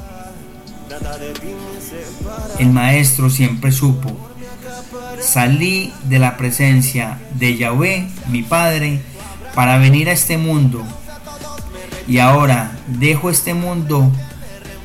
[2.58, 4.16] el maestro siempre supo,
[5.20, 9.00] salí de la presencia de Yahweh, mi Padre,
[9.54, 10.84] para venir a este mundo.
[12.08, 14.10] Y ahora dejo este mundo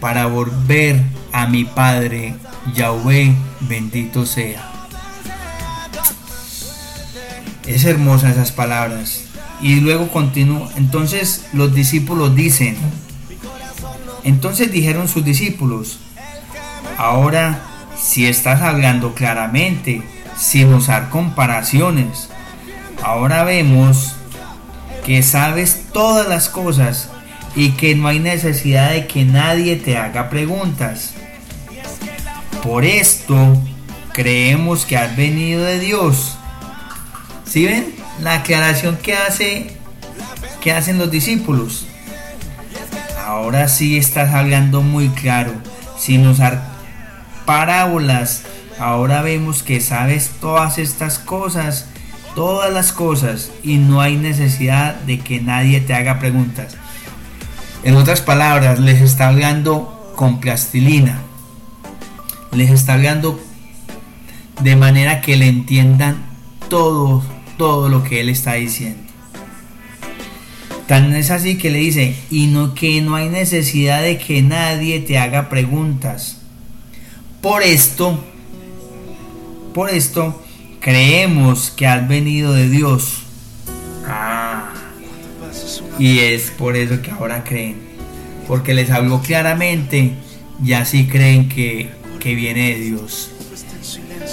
[0.01, 1.01] para volver
[1.32, 2.36] a mi Padre,
[2.76, 4.69] Yahweh, bendito sea.
[7.65, 9.24] Es hermosa esas palabras.
[9.61, 10.69] Y luego continúa.
[10.76, 12.76] Entonces los discípulos dicen,
[14.26, 15.99] entonces dijeron sus discípulos,
[16.97, 17.61] ahora
[17.97, 20.03] si estás hablando claramente,
[20.38, 22.28] sin usar comparaciones,
[23.01, 24.15] ahora vemos
[25.05, 27.12] que sabes todas las cosas
[27.56, 31.14] y que no hay necesidad de que nadie te haga preguntas.
[32.64, 33.62] Por esto
[34.14, 36.38] creemos que has venido de Dios.
[37.45, 37.93] ¿Sí ven?
[38.22, 39.78] La aclaración que hace
[40.62, 41.86] que hacen los discípulos.
[43.20, 45.51] Ahora sí estás hablando muy claro,
[45.97, 46.64] sin usar
[47.45, 48.43] parábolas.
[48.80, 51.88] Ahora vemos que sabes todas estas cosas,
[52.34, 56.78] todas las cosas, y no hay necesidad de que nadie te haga preguntas.
[57.84, 61.21] En otras palabras, les está hablando con plastilina
[62.55, 63.39] les está hablando
[64.61, 66.23] de manera que le entiendan
[66.69, 67.23] todo,
[67.57, 69.01] todo lo que él está diciendo.
[70.88, 74.99] Tan es así que le dice, y no que no hay necesidad de que nadie
[74.99, 76.41] te haga preguntas.
[77.41, 78.23] Por esto,
[79.73, 80.43] por esto,
[80.79, 83.23] creemos que has venido de Dios.
[85.99, 87.78] Y es por eso que ahora creen.
[88.47, 90.13] Porque les habló claramente
[90.63, 91.89] y así creen que
[92.24, 93.32] que viene de Dios.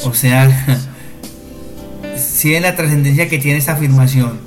[0.05, 0.49] O sea,
[2.17, 4.41] si es la trascendencia que tiene esta afirmación.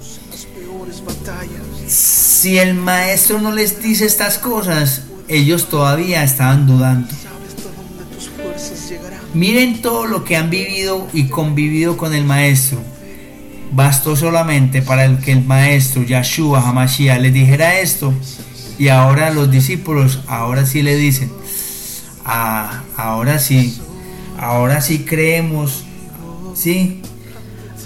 [1.85, 7.09] Si el maestro no les dice estas cosas, ellos todavía estaban dudando.
[9.33, 12.79] Miren todo lo que han vivido y convivido con el maestro.
[13.75, 18.13] Bastó solamente para que el maestro Yahshua Hamashiach les dijera esto.
[18.77, 21.31] Y ahora los discípulos, ahora sí le dicen,
[22.23, 23.79] ah, ahora sí,
[24.37, 25.85] ahora sí creemos,
[26.53, 27.01] sí,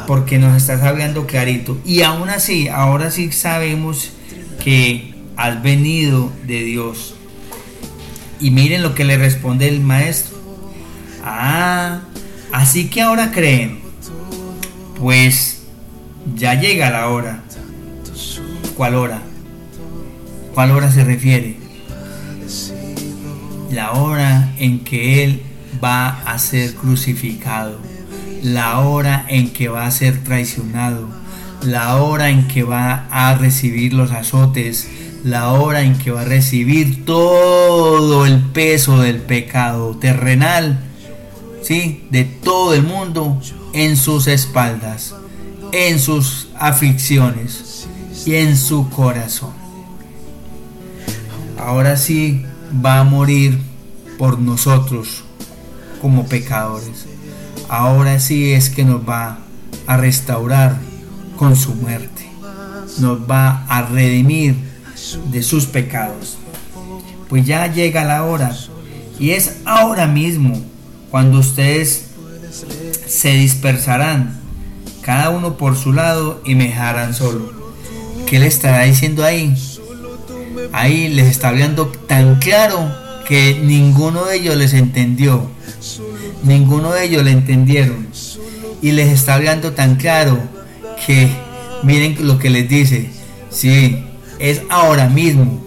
[0.08, 1.78] porque nos estás hablando clarito.
[1.86, 4.12] Y aún así, ahora sí sabemos
[4.62, 7.16] que has venido de Dios.
[8.42, 10.36] Y miren lo que le responde el maestro.
[11.24, 12.02] Ah,
[12.52, 13.80] así que ahora creen.
[15.00, 15.57] Pues
[16.36, 17.44] ya llega la hora.
[18.76, 19.22] ¿Cuál hora?
[20.54, 21.68] ¿Cuál hora se refiere?
[23.72, 25.42] la hora en que Él
[25.84, 27.78] va a ser crucificado,
[28.42, 31.08] la hora en que va a ser traicionado,
[31.62, 34.88] la hora en que va a recibir los azotes,
[35.24, 40.80] la hora en que va a recibir todo el peso del pecado terrenal,
[41.62, 42.08] ¿sí?
[42.10, 43.40] de todo el mundo
[43.74, 45.14] en sus espaldas,
[45.72, 47.88] en sus aflicciones
[48.26, 49.52] y en su corazón.
[51.58, 52.46] Ahora sí,
[52.86, 53.60] va a morir
[54.18, 55.24] por nosotros
[56.02, 57.06] como pecadores.
[57.70, 59.40] Ahora sí es que nos va
[59.86, 60.78] a restaurar
[61.38, 62.30] con su muerte.
[63.00, 64.56] Nos va a redimir
[65.32, 66.38] de sus pecados.
[67.30, 68.56] Pues ya llega la hora.
[69.20, 70.62] Y es ahora mismo
[71.12, 72.06] cuando ustedes
[73.08, 74.37] se dispersarán,
[75.08, 77.50] cada uno por su lado, y me dejarán solo.
[78.26, 79.56] ¿Qué le estará diciendo ahí?
[80.74, 82.94] ahí les está hablando tan claro
[83.26, 85.48] que ninguno de ellos les entendió.
[86.44, 88.10] Ninguno de ellos le entendieron.
[88.82, 90.40] Y les está hablando tan claro
[91.06, 91.30] que
[91.84, 93.10] miren lo que les dice.
[93.50, 94.04] Sí,
[94.40, 95.58] es ahora mismo.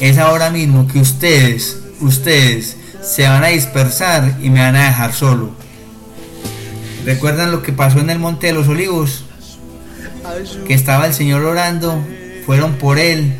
[0.00, 5.12] Es ahora mismo que ustedes, ustedes se van a dispersar y me van a dejar
[5.12, 5.63] solo.
[7.04, 9.24] ¿Recuerdan lo que pasó en el Monte de los Olivos?
[10.66, 12.02] Que estaba el Señor orando,
[12.46, 13.34] fueron por él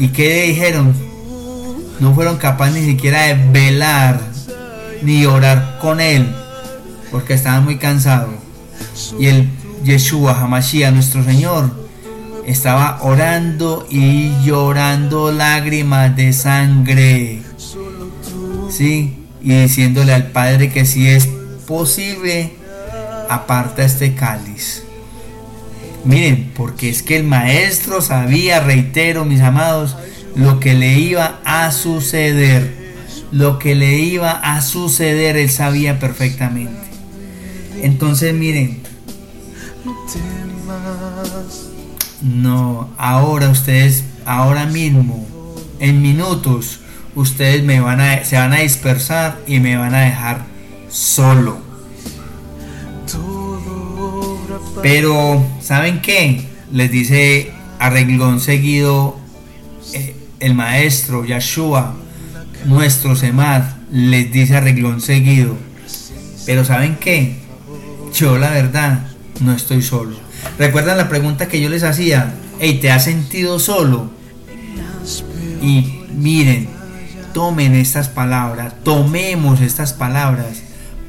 [0.00, 0.94] ¿Y qué dijeron?
[2.00, 4.18] No fueron capaces ni siquiera de velar
[5.02, 6.26] ni orar con él
[7.10, 8.34] porque estaban muy cansados.
[9.18, 9.50] Y el
[9.84, 11.70] Yeshua Hamashiach, nuestro Señor,
[12.46, 17.42] estaba orando y llorando lágrimas de sangre.
[18.70, 19.18] ¿Sí?
[19.42, 21.28] Y diciéndole al Padre que si es
[21.70, 22.50] posible,
[23.28, 24.82] aparta este cáliz.
[26.04, 29.96] Miren, porque es que el maestro sabía, reitero, mis amados,
[30.34, 32.80] lo que le iba a suceder.
[33.30, 36.90] Lo que le iba a suceder, él sabía perfectamente.
[37.80, 38.82] Entonces, miren,
[42.20, 45.24] no, ahora ustedes, ahora mismo,
[45.78, 46.80] en minutos,
[47.14, 50.49] ustedes me van a, se van a dispersar y me van a dejar
[50.90, 51.58] solo.
[54.82, 56.42] Pero, ¿saben qué?
[56.72, 59.18] Les dice arreglón seguido
[59.92, 61.96] eh, el maestro Yahshua,
[62.66, 65.56] nuestro Semad, les dice arreglón seguido.
[66.46, 67.36] Pero ¿saben qué?
[68.14, 69.06] Yo la verdad
[69.40, 70.16] no estoy solo.
[70.58, 72.34] ¿Recuerdan la pregunta que yo les hacía?
[72.58, 74.10] Hey, ¿te has sentido solo?
[75.62, 76.68] Y miren,
[77.32, 80.62] tomen estas palabras, tomemos estas palabras.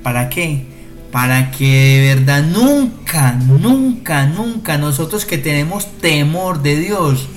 [0.03, 0.65] ¿Para qué?
[1.11, 7.27] Para que de verdad nunca, nunca, nunca nosotros que tenemos temor de Dios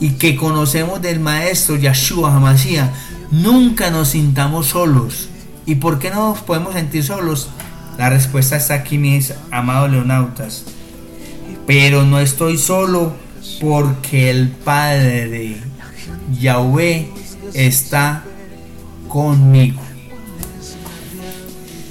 [0.00, 2.90] y que conocemos del Maestro Yahshua Hamashiach,
[3.30, 5.28] nunca nos sintamos solos.
[5.66, 7.48] ¿Y por qué no nos podemos sentir solos?
[7.96, 10.64] La respuesta está aquí, mis amados leonautas.
[11.66, 13.14] Pero no estoy solo
[13.60, 15.56] porque el Padre
[16.38, 17.08] Yahweh
[17.54, 18.24] está
[19.08, 19.80] conmigo.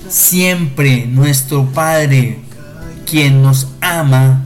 [0.09, 2.39] Siempre nuestro Padre,
[3.09, 4.45] quien nos ama,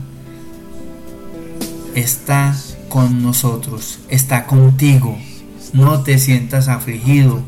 [1.94, 2.54] está
[2.88, 5.18] con nosotros, está contigo.
[5.72, 7.42] No te sientas afligido,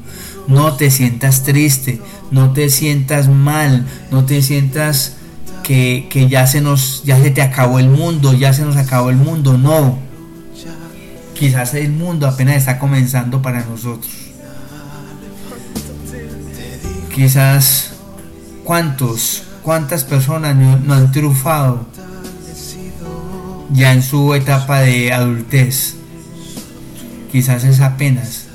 [0.47, 2.01] no te sientas triste,
[2.31, 5.17] no te sientas mal, no te sientas
[5.63, 9.11] que, que, ya se nos, ya se te acabó el mundo, ya se nos acabó
[9.11, 9.99] el mundo, no.
[11.35, 14.13] Quizás el mundo apenas está comenzando para nosotros.
[17.15, 17.90] Quizás
[18.65, 21.87] cuántos, cuántas personas no, no han triunfado
[23.73, 25.95] ya en su etapa de adultez.
[27.31, 28.47] Quizás es apenas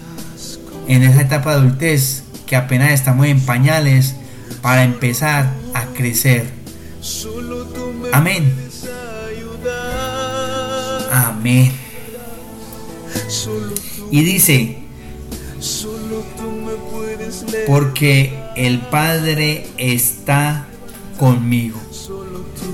[0.87, 4.15] en esa etapa de adultez que apenas estamos en pañales
[4.61, 6.51] para empezar a crecer.
[8.11, 8.53] Amén.
[11.11, 11.71] Amén.
[14.11, 14.77] Y dice,
[17.67, 20.67] porque el Padre está
[21.17, 21.79] conmigo.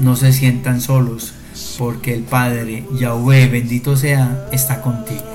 [0.02, 1.34] No se sientan solos,
[1.78, 5.31] porque el Padre, Yahweh, bendito sea, está contigo.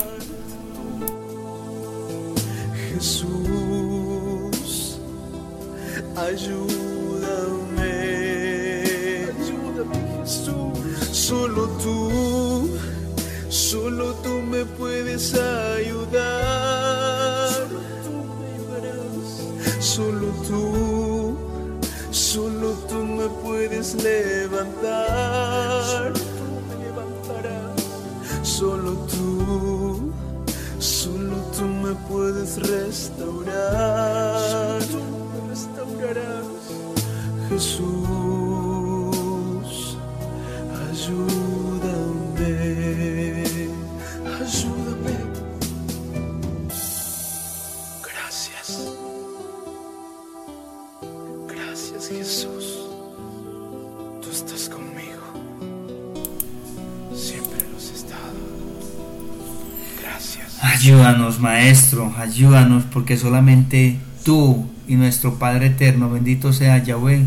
[62.37, 67.25] Ayúdanos, porque solamente tú y nuestro Padre Eterno, bendito sea Yahweh,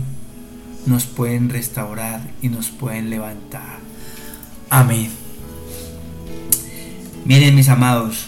[0.85, 3.79] nos pueden restaurar y nos pueden levantar.
[4.69, 5.09] Amén.
[7.25, 8.27] Miren, mis amados,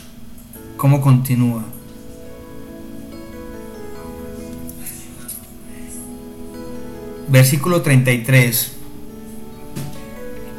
[0.75, 1.63] cómo continúa.
[7.29, 8.71] Versículo 33.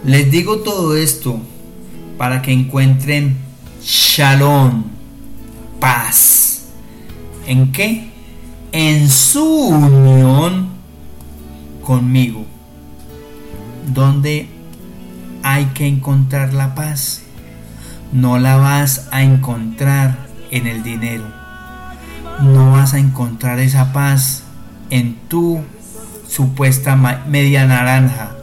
[0.05, 1.41] Les digo todo esto
[2.17, 3.37] para que encuentren
[3.83, 4.92] shalom,
[5.83, 6.63] paz.
[7.45, 8.09] ¿En qué?
[8.71, 10.69] En su unión
[11.85, 12.47] conmigo.
[13.93, 14.49] ¿Dónde
[15.43, 17.23] hay que encontrar la paz?
[18.13, 21.25] No la vas a encontrar en el dinero.
[22.41, 24.45] No vas a encontrar esa paz
[24.91, 25.63] en tu
[26.29, 26.95] supuesta
[27.27, 28.37] media naranja.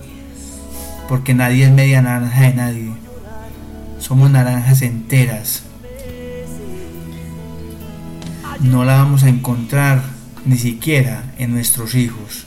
[1.08, 2.92] Porque nadie es media naranja de nadie.
[3.98, 5.69] Somos naranjas enteras.
[8.60, 10.02] No la vamos a encontrar
[10.46, 12.46] ni siquiera en nuestros hijos.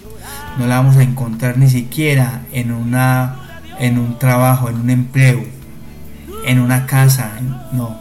[0.59, 3.43] No la vamos a encontrar ni siquiera en una
[3.79, 5.43] en un trabajo, en un empleo,
[6.45, 7.33] en una casa,
[7.73, 7.97] no.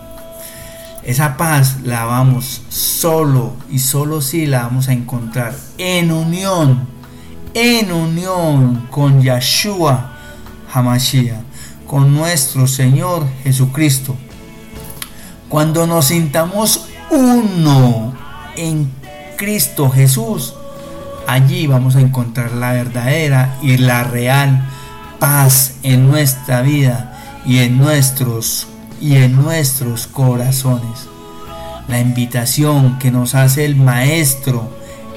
[1.03, 6.87] Esa paz la vamos solo y solo sí la vamos a encontrar en unión,
[7.55, 10.11] en unión con Yahshua
[10.71, 11.41] Hamashiach,
[11.87, 14.15] con nuestro Señor Jesucristo.
[15.49, 18.13] Cuando nos sintamos uno
[18.55, 18.89] en
[19.37, 20.55] Cristo Jesús,
[21.27, 24.67] allí vamos a encontrar la verdadera y la real
[25.19, 28.67] paz en nuestra vida y en nuestros
[29.01, 31.07] y en nuestros corazones.
[31.87, 34.69] La invitación que nos hace el maestro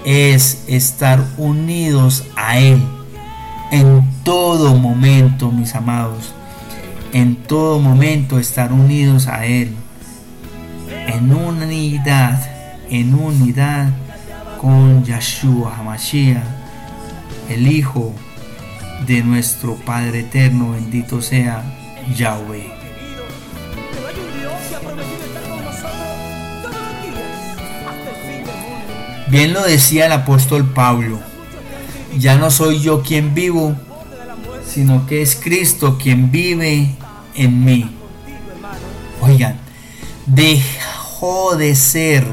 [0.04, 2.82] es estar unidos a él
[3.70, 6.32] en todo momento, mis amados.
[7.12, 9.76] En todo momento estar unidos a él
[11.06, 12.40] en unidad,
[12.90, 13.88] en unidad
[14.60, 16.42] con Yahshua HaMashiach,
[17.48, 18.14] el Hijo
[19.06, 21.62] de nuestro Padre Eterno, bendito sea
[22.16, 22.72] Yahweh.
[29.28, 31.18] Bien lo decía el apóstol Pablo,
[32.18, 33.74] ya no soy yo quien vivo,
[34.66, 36.94] sino que es Cristo quien vive
[37.34, 37.90] en mí.
[39.20, 39.63] Oigan,
[40.26, 42.26] dejó de ser,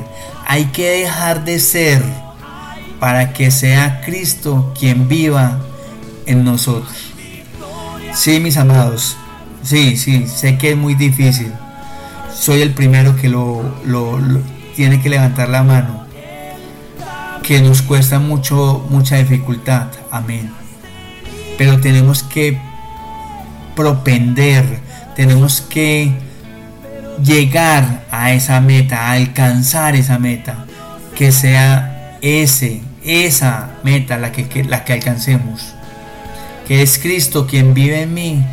[0.48, 2.04] hay que dejar de ser
[3.00, 5.60] para que sea Cristo quien viva
[6.26, 7.14] en nosotros.
[8.14, 9.18] Sí, mis amados,
[9.64, 11.52] sí, sí, sé que es muy difícil.
[12.34, 14.20] Soy el primero que lo, lo,
[14.76, 16.06] tiene que levantar la mano.
[17.44, 19.88] Que nos cuesta mucho, mucha dificultad.
[20.12, 20.52] Amén.
[21.58, 22.60] Pero tenemos que
[23.76, 24.80] propender,
[25.16, 26.14] tenemos que
[27.24, 30.66] llegar a esa meta, alcanzar esa meta,
[31.16, 35.74] que sea ese, esa meta la que, la que alcancemos,
[36.68, 38.46] que es Cristo quien vive en mí,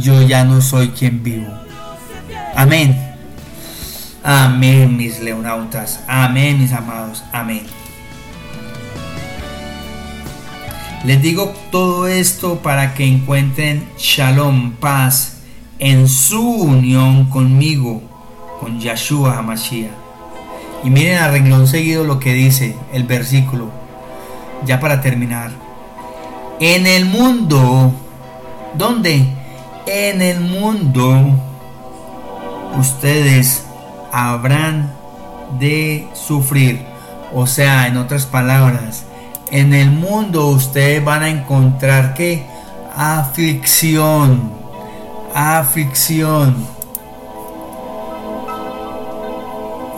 [0.00, 1.52] yo ya no soy quien vivo.
[2.54, 2.96] Amén.
[4.22, 6.00] Amén, mis leonautas.
[6.06, 7.24] Amén, mis amados.
[7.32, 7.66] Amén.
[11.04, 15.38] Les digo todo esto para que encuentren shalom, paz,
[15.84, 18.00] en su unión conmigo,
[18.60, 19.90] con Yahshua HaMashiach.
[20.84, 23.68] Y miren a renglón seguido lo que dice el versículo,
[24.64, 25.50] ya para terminar.
[26.60, 27.92] En el mundo,
[28.78, 29.26] ¿dónde?
[29.86, 31.18] En el mundo,
[32.78, 33.64] ustedes
[34.12, 34.94] habrán
[35.58, 36.80] de sufrir.
[37.34, 39.04] O sea, en otras palabras,
[39.50, 42.46] en el mundo ustedes van a encontrar que
[42.94, 44.61] aflicción
[45.34, 46.66] aflicción.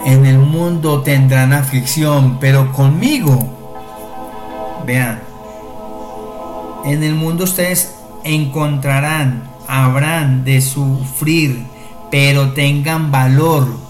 [0.07, 3.39] En el mundo tendrán aflicción, pero conmigo,
[4.87, 5.23] vean,
[6.85, 11.67] en el mundo ustedes encontrarán, habrán de sufrir,
[12.11, 13.83] pero tengan valor.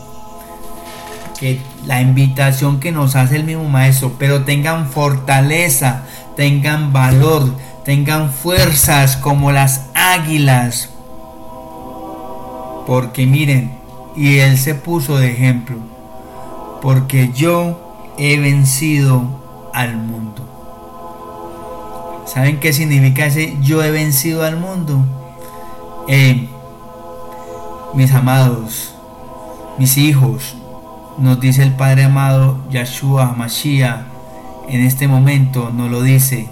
[1.40, 6.04] Que la invitación que nos hace el mismo maestro, pero tengan fortaleza,
[6.36, 7.52] tengan valor,
[7.84, 10.93] tengan fuerzas como las águilas
[12.86, 13.72] porque miren,
[14.16, 15.76] y él se puso de ejemplo,
[16.82, 17.80] porque yo
[18.18, 19.24] he vencido
[19.72, 20.42] al mundo.
[22.26, 25.04] ¿Saben qué significa ese yo he vencido al mundo?
[26.08, 26.48] Eh,
[27.94, 28.94] mis amados,
[29.78, 30.56] mis hijos,
[31.18, 34.00] nos dice el Padre amado Yahshua Mashiach,
[34.68, 36.48] en este momento nos lo dice.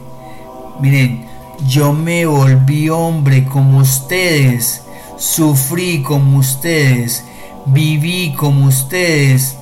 [0.81, 1.27] Miren,
[1.67, 4.83] yo me volví hombre como ustedes
[5.23, 7.25] sufrí como ustedes,
[7.67, 9.57] viví como ustedes,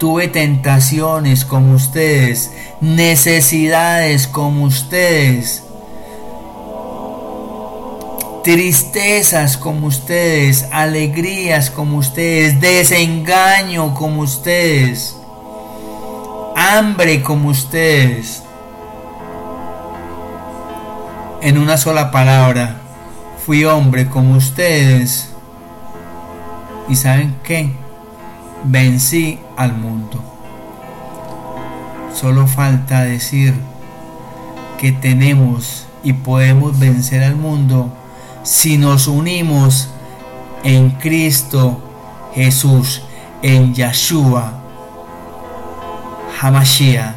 [0.00, 2.50] tuve tentaciones como ustedes,
[2.80, 5.62] necesidades como ustedes,
[8.42, 15.16] tristezas como ustedes, alegrías como ustedes, desengaño como ustedes,
[16.56, 18.42] hambre como ustedes.
[21.40, 22.87] En una sola palabra,
[23.48, 25.30] fui hombre como ustedes.
[26.86, 27.72] ¿Y saben qué?
[28.64, 30.22] Vencí al mundo.
[32.14, 33.54] Solo falta decir
[34.76, 37.90] que tenemos y podemos vencer al mundo
[38.42, 39.88] si nos unimos
[40.62, 41.80] en Cristo
[42.34, 43.00] Jesús,
[43.40, 44.60] en Yahshua
[46.38, 47.14] Hamashiach,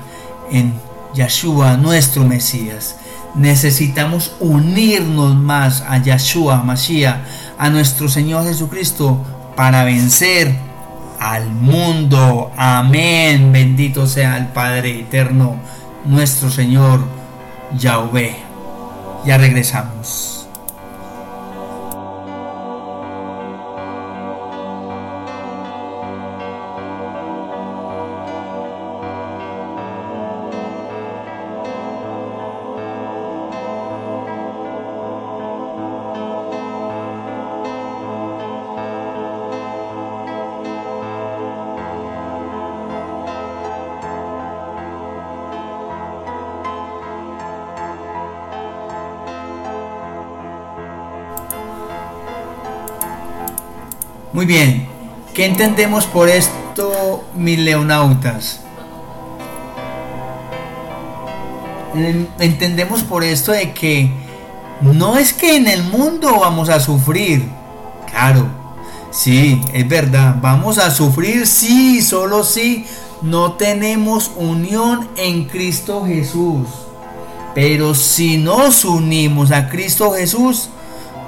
[0.50, 0.76] en
[1.14, 3.01] Yahshua nuestro Mesías.
[3.36, 7.22] Necesitamos unirnos más a Yahshua Mashiach,
[7.58, 9.24] a nuestro Señor Jesucristo,
[9.56, 10.56] para vencer
[11.20, 12.52] al mundo.
[12.58, 13.52] Amén.
[13.52, 15.56] Bendito sea el Padre eterno,
[16.06, 17.06] nuestro Señor
[17.78, 18.36] Yahweh.
[19.26, 20.41] Ya regresamos.
[54.42, 54.88] Muy bien,
[55.36, 58.62] ¿qué entendemos por esto, mis leonautas?
[62.40, 64.10] Entendemos por esto de que
[64.82, 67.48] no es que en el mundo vamos a sufrir,
[68.10, 68.48] claro,
[69.12, 72.88] sí, es verdad, vamos a sufrir, sí, solo si
[73.22, 76.68] no tenemos unión en Cristo Jesús.
[77.54, 80.70] Pero si nos unimos a Cristo Jesús,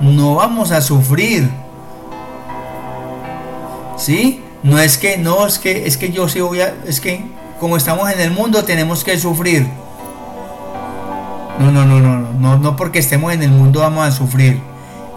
[0.02, 1.63] no vamos a sufrir.
[4.04, 4.44] ¿Sí?
[4.64, 7.24] No es que, no, es que, es que yo sí voy a, es que
[7.58, 9.66] como estamos en el mundo tenemos que sufrir.
[11.58, 14.60] No, no, no, no, no, no porque estemos en el mundo vamos a sufrir.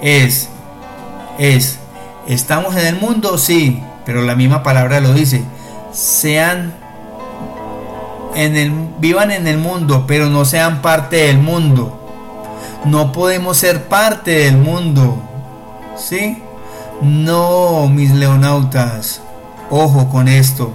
[0.01, 0.49] Es,
[1.37, 1.80] es,
[2.28, 5.43] estamos en el mundo, sí, pero la misma palabra lo dice.
[5.93, 6.72] Sean
[8.37, 8.70] en el,
[9.01, 11.99] vivan en el mundo, pero no sean parte del mundo.
[12.84, 15.20] No podemos ser parte del mundo.
[15.97, 16.41] ¿Sí?
[17.03, 19.21] No, mis leonautas.
[19.71, 20.73] Ojo con esto.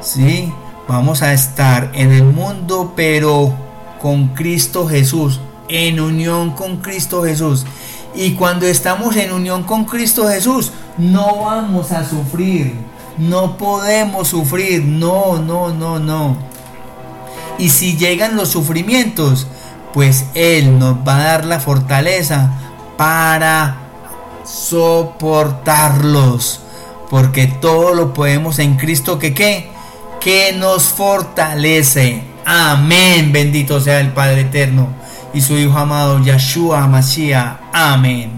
[0.00, 0.52] ¿Sí?
[0.88, 3.52] Vamos a estar en el mundo, pero
[4.00, 7.66] con Cristo Jesús, en unión con Cristo Jesús.
[8.14, 12.74] Y cuando estamos en unión con Cristo Jesús, no vamos a sufrir.
[13.18, 14.84] No podemos sufrir.
[14.84, 16.36] No, no, no, no.
[17.58, 19.48] Y si llegan los sufrimientos,
[19.92, 22.52] pues Él nos va a dar la fortaleza
[22.96, 23.85] para
[24.46, 26.60] soportarlos.
[27.10, 29.68] Porque todo lo podemos en Cristo que qué?
[30.20, 32.22] Que nos fortalece.
[32.44, 33.32] Amén.
[33.32, 34.88] Bendito sea el Padre Eterno
[35.34, 37.58] y su Hijo amado Yeshua Mashiach.
[37.72, 38.30] Amén.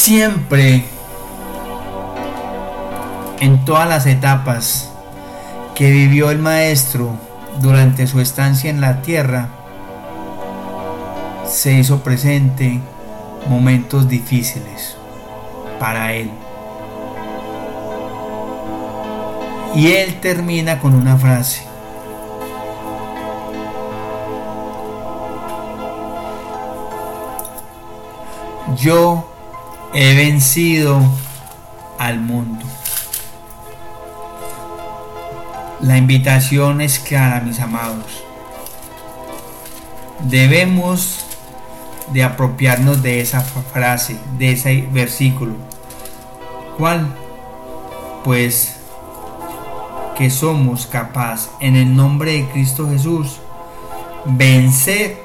[0.00, 0.82] Siempre,
[3.38, 4.90] en todas las etapas
[5.74, 7.16] que vivió el maestro
[7.60, 9.48] durante su estancia en la tierra,
[11.46, 12.80] se hizo presente
[13.46, 14.96] momentos difíciles
[15.78, 16.30] para él.
[19.74, 21.62] Y él termina con una frase.
[28.76, 29.29] Yo
[29.92, 31.00] he vencido
[31.98, 32.64] al mundo.
[35.80, 38.22] La invitación es clara, mis amados.
[40.20, 41.24] Debemos
[42.12, 45.54] de apropiarnos de esa frase, de ese versículo.
[46.76, 47.06] ¿Cuál?
[48.24, 48.76] Pues
[50.16, 53.40] que somos capaces en el nombre de Cristo Jesús
[54.26, 55.22] vencer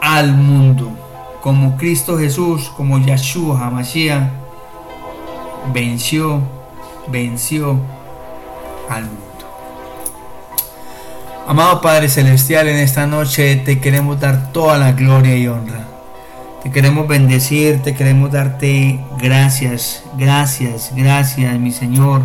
[0.00, 1.05] al mundo
[1.46, 4.30] como Cristo Jesús, como Yahshua Hamashiach,
[5.72, 6.42] venció,
[7.06, 7.78] venció
[8.90, 9.22] al mundo.
[11.46, 15.86] Amado Padre Celestial, en esta noche te queremos dar toda la gloria y honra.
[16.64, 22.22] Te queremos bendecir, te queremos darte gracias, gracias, gracias, mi Señor,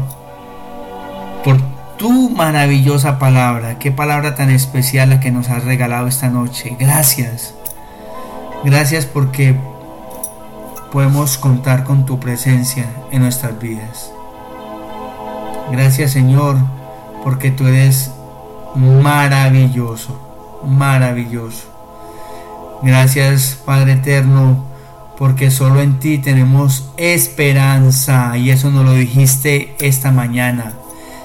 [1.43, 1.57] por
[1.99, 3.77] tu maravillosa palabra.
[3.77, 6.75] Qué palabra tan especial la que nos has regalado esta noche.
[6.79, 7.53] Gracias.
[8.63, 9.55] Gracias porque
[10.91, 14.11] podemos contar con tu presencia en nuestras vidas.
[15.71, 16.57] Gracias Señor
[17.23, 18.11] porque tú eres
[18.75, 20.19] maravilloso,
[20.65, 21.67] maravilloso.
[22.83, 24.65] Gracias Padre Eterno
[25.17, 30.73] porque solo en ti tenemos esperanza y eso nos lo dijiste esta mañana.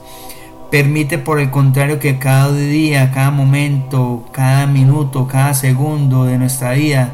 [0.71, 6.71] Permite por el contrario que cada día, cada momento, cada minuto, cada segundo de nuestra
[6.71, 7.09] vida,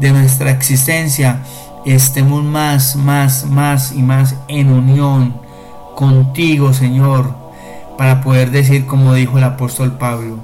[0.00, 1.42] de nuestra existencia,
[1.84, 5.34] estemos más, más, más y más en unión
[5.94, 7.34] contigo, Señor,
[7.98, 10.38] para poder decir como dijo el apóstol Pablo,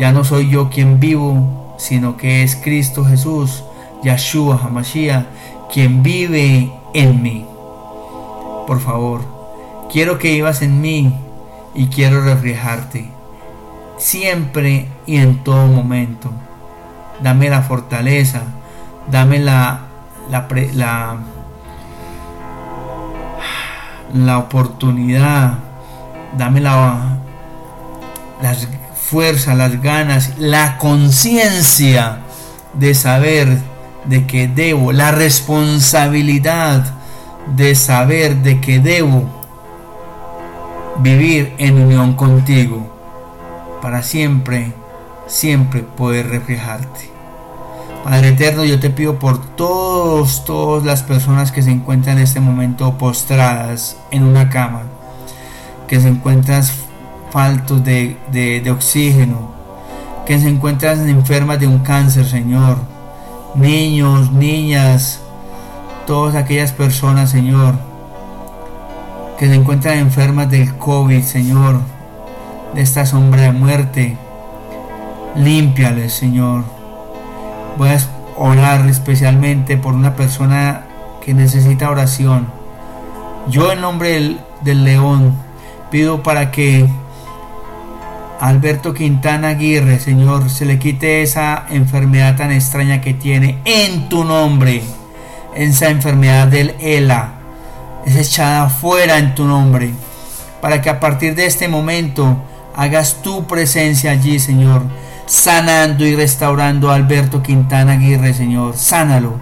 [0.00, 3.62] ya no soy yo quien vivo, sino que es Cristo Jesús,
[4.02, 5.24] Yahshua Hamashiach,
[5.72, 7.46] quien vive en mí.
[8.66, 9.20] Por favor,
[9.88, 11.14] quiero que vivas en mí
[11.78, 13.08] y quiero reflejarte
[13.98, 16.28] siempre y en todo momento.
[17.22, 18.42] Dame la fortaleza,
[19.08, 19.82] dame la,
[20.28, 21.18] la,
[24.12, 25.58] la, oportunidad,
[26.36, 27.18] dame la,
[28.42, 28.66] las
[29.00, 32.18] fuerzas, las ganas, la conciencia
[32.74, 33.56] de saber
[34.06, 36.84] de que debo, la responsabilidad
[37.54, 39.37] de saber de que debo
[40.98, 42.86] vivir en unión contigo
[43.80, 44.72] para siempre,
[45.26, 47.10] siempre poder reflejarte.
[48.04, 52.40] Padre eterno, yo te pido por todos, todas las personas que se encuentran en este
[52.40, 54.82] momento postradas en una cama,
[55.86, 56.62] que se encuentran
[57.30, 59.52] faltos de, de oxígeno,
[60.26, 62.78] que se encuentran enfermas de un cáncer, Señor.
[63.54, 65.20] Niños, niñas,
[66.06, 67.74] todas aquellas personas, Señor,
[69.38, 71.80] que se encuentran enfermas del COVID, Señor,
[72.74, 74.16] de esta sombra de muerte.
[75.36, 76.64] Límpiales, Señor.
[77.76, 77.98] Voy a
[78.36, 80.86] orar especialmente por una persona
[81.24, 82.48] que necesita oración.
[83.48, 85.36] Yo en nombre del, león
[85.88, 86.88] pido para que
[88.40, 94.24] Alberto Quintana Aguirre, Señor, se le quite esa enfermedad tan extraña que tiene en tu
[94.24, 94.82] nombre,
[95.54, 97.37] esa enfermedad del ELA
[98.08, 99.92] es echada fuera en tu nombre,
[100.62, 102.38] para que a partir de este momento
[102.74, 104.82] hagas tu presencia allí, Señor,
[105.26, 108.76] sanando y restaurando a Alberto Quintana Aguirre, Señor.
[108.76, 109.34] Sánalo,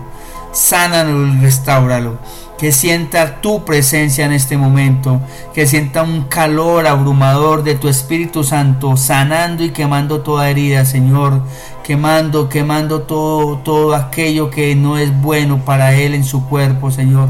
[0.53, 2.19] sánalo y restauralo.
[2.59, 5.21] Que sienta tu presencia en este momento,
[5.53, 11.43] que sienta un calor abrumador de tu Espíritu Santo, sanando y quemando toda herida, Señor,
[11.85, 17.29] quemando, quemando todo, todo aquello que no es bueno para él en su cuerpo, Señor.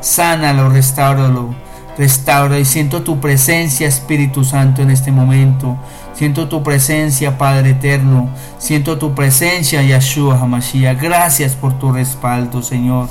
[0.00, 1.54] Sánalo, restáuralo,
[1.98, 5.76] restaura y siento tu presencia, Espíritu Santo, en este momento.
[6.14, 8.30] Siento tu presencia, Padre eterno.
[8.58, 11.00] Siento tu presencia, Yahshua Hamashiach.
[11.00, 13.08] Gracias por tu respaldo, Señor.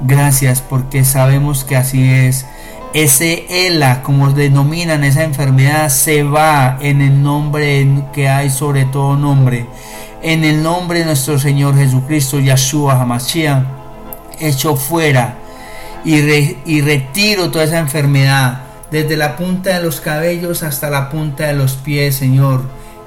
[0.00, 2.46] Gracias porque sabemos que así es.
[2.94, 9.16] Ese ELA, como denominan esa enfermedad, se va en el nombre que hay sobre todo
[9.16, 9.66] nombre.
[10.22, 13.64] En el nombre de nuestro Señor Jesucristo, Yahshua Hamashiach,
[14.38, 15.41] hecho fuera
[16.04, 21.54] y, retiro toda esa enfermedad desde la punta de los cabellos hasta la punta de
[21.54, 22.62] los pies, Señor.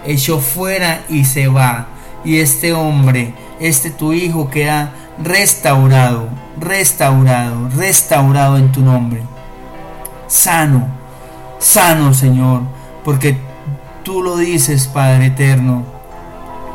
[0.06, 1.88] Hecho fuera y se va.
[2.24, 4.94] Y este hombre, este tu hijo queda
[5.24, 6.28] restaurado,
[6.60, 9.22] restaurado, restaurado en tu nombre.
[10.28, 10.88] Sano,
[11.60, 12.62] sano, Señor,
[13.04, 13.38] porque
[14.04, 15.84] tú lo dices, Padre eterno,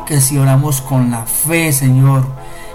[0.05, 2.25] que si oramos con la fe, Señor,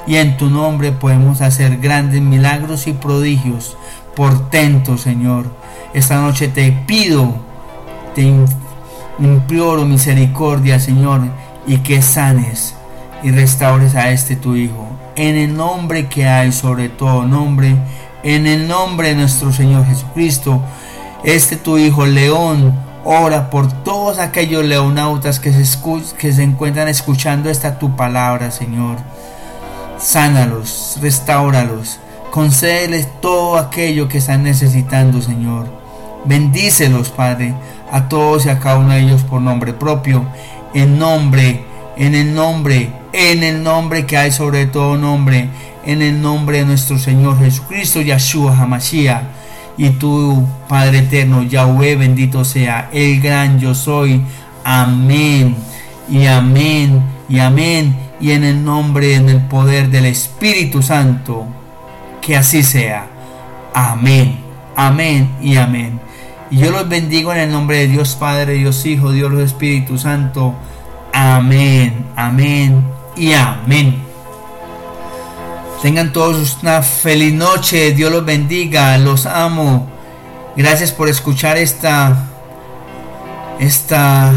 [0.07, 3.77] y en tu nombre podemos hacer grandes milagros y prodigios,
[4.15, 5.47] portentos, Señor.
[5.95, 7.35] Esta noche te pido,
[8.15, 8.33] te
[9.19, 11.23] imploro misericordia, Señor,
[11.67, 12.75] y que sanes
[13.23, 14.87] y restaures a este tu Hijo.
[15.17, 17.75] En el nombre que hay sobre todo nombre,
[18.23, 20.63] en el nombre de nuestro Señor Jesucristo,
[21.25, 25.79] este tu Hijo León, ora por todos aquellos leonautas que se,
[26.19, 28.99] que se encuentran escuchando esta tu palabra, Señor.
[29.99, 31.99] Sánalos, restauralos,
[32.31, 35.67] concédeles todo aquello que están necesitando, Señor.
[36.27, 37.55] Bendícelos, Padre,
[37.91, 40.27] a todos y a cada uno de ellos por nombre propio,
[40.75, 41.65] en nombre,
[41.97, 45.49] en el nombre, en el nombre que hay sobre todo nombre,
[45.87, 49.23] en el nombre de nuestro Señor Jesucristo, Yahshua Hamashiach.
[49.79, 54.23] Y tú, Padre eterno, Yahweh, bendito sea, el gran yo soy.
[54.63, 55.57] Amén.
[56.09, 57.03] Y amén.
[57.29, 61.47] Y amén y en el nombre, en el poder del Espíritu Santo.
[62.21, 63.07] Que así sea.
[63.75, 64.39] Amén,
[64.75, 66.01] amén y amén.
[66.51, 70.55] Y yo los bendigo en el nombre de Dios Padre, Dios Hijo, Dios Espíritu Santo.
[71.13, 72.85] Amén, amén
[73.17, 74.07] y amén.
[75.83, 77.93] Tengan todos una feliz noche.
[77.93, 78.97] Dios los bendiga.
[78.99, 79.87] Los amo.
[80.57, 82.27] Gracias por escuchar esta.
[83.61, 84.33] Esta.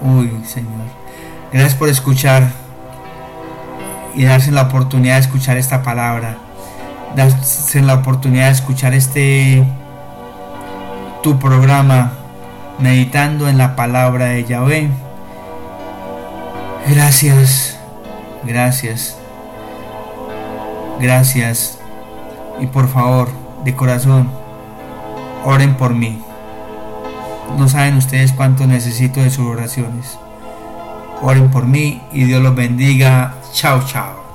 [0.00, 0.86] Uy, Señor.
[1.52, 2.67] Gracias por escuchar.
[4.18, 6.36] Y darse la oportunidad de escuchar esta palabra.
[7.14, 9.64] Darse la oportunidad de escuchar este.
[11.22, 12.14] Tu programa.
[12.80, 14.90] Meditando en la palabra de Yahweh.
[16.88, 17.78] Gracias.
[18.44, 19.16] Gracias.
[21.00, 21.78] Gracias.
[22.60, 23.28] Y por favor,
[23.64, 24.30] de corazón,
[25.44, 26.20] oren por mí.
[27.56, 30.18] No saben ustedes cuánto necesito de sus oraciones.
[31.22, 33.37] Oren por mí y Dios los bendiga.
[33.52, 34.27] Tchau, tchau.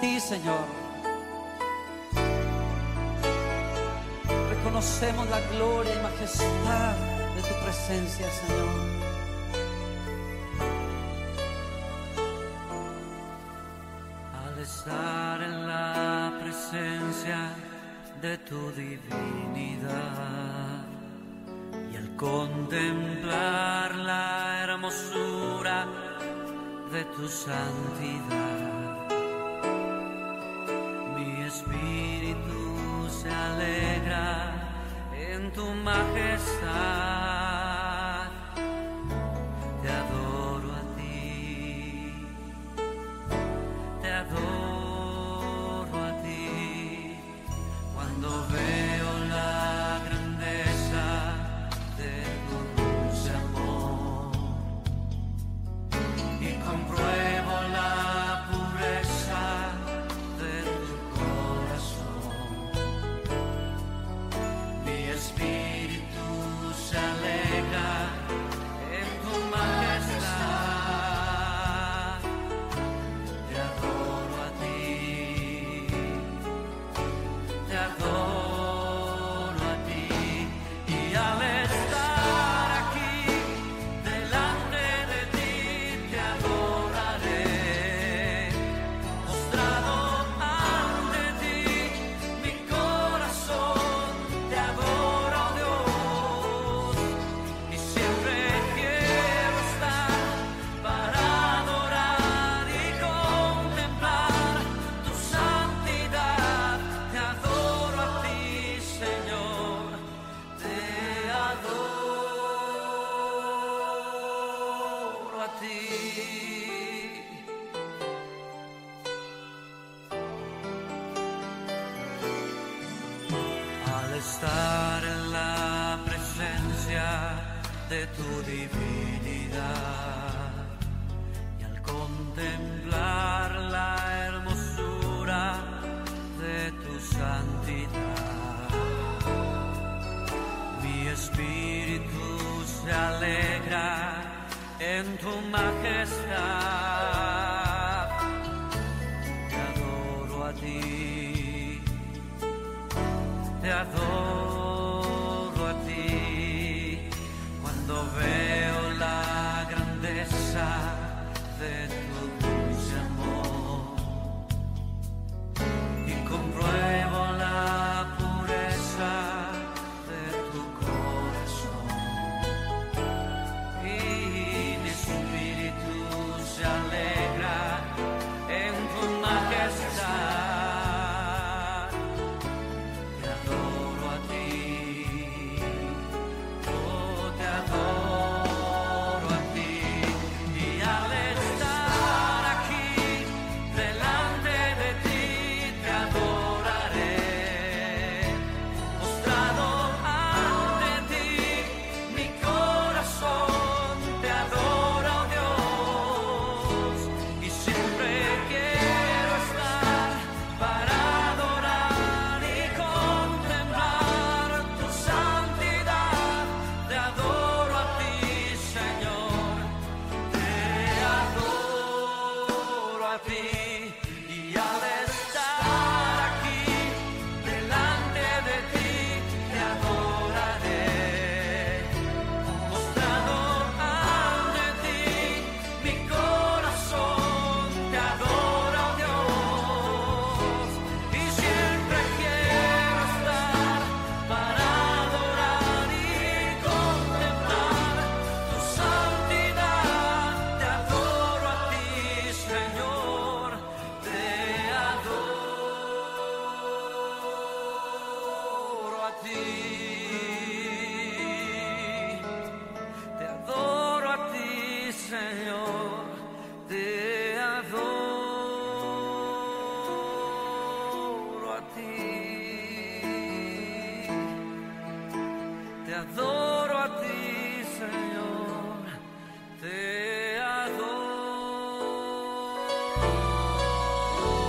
[0.00, 0.66] Ti, Señor.
[4.50, 6.94] Reconocemos la gloria y majestad
[7.34, 8.68] de tu presencia, Señor.
[14.44, 17.38] Al estar en la presencia
[18.20, 19.96] de tu divinidad
[21.92, 25.86] y al contemplar la hermosura
[26.92, 28.65] de tu santidad,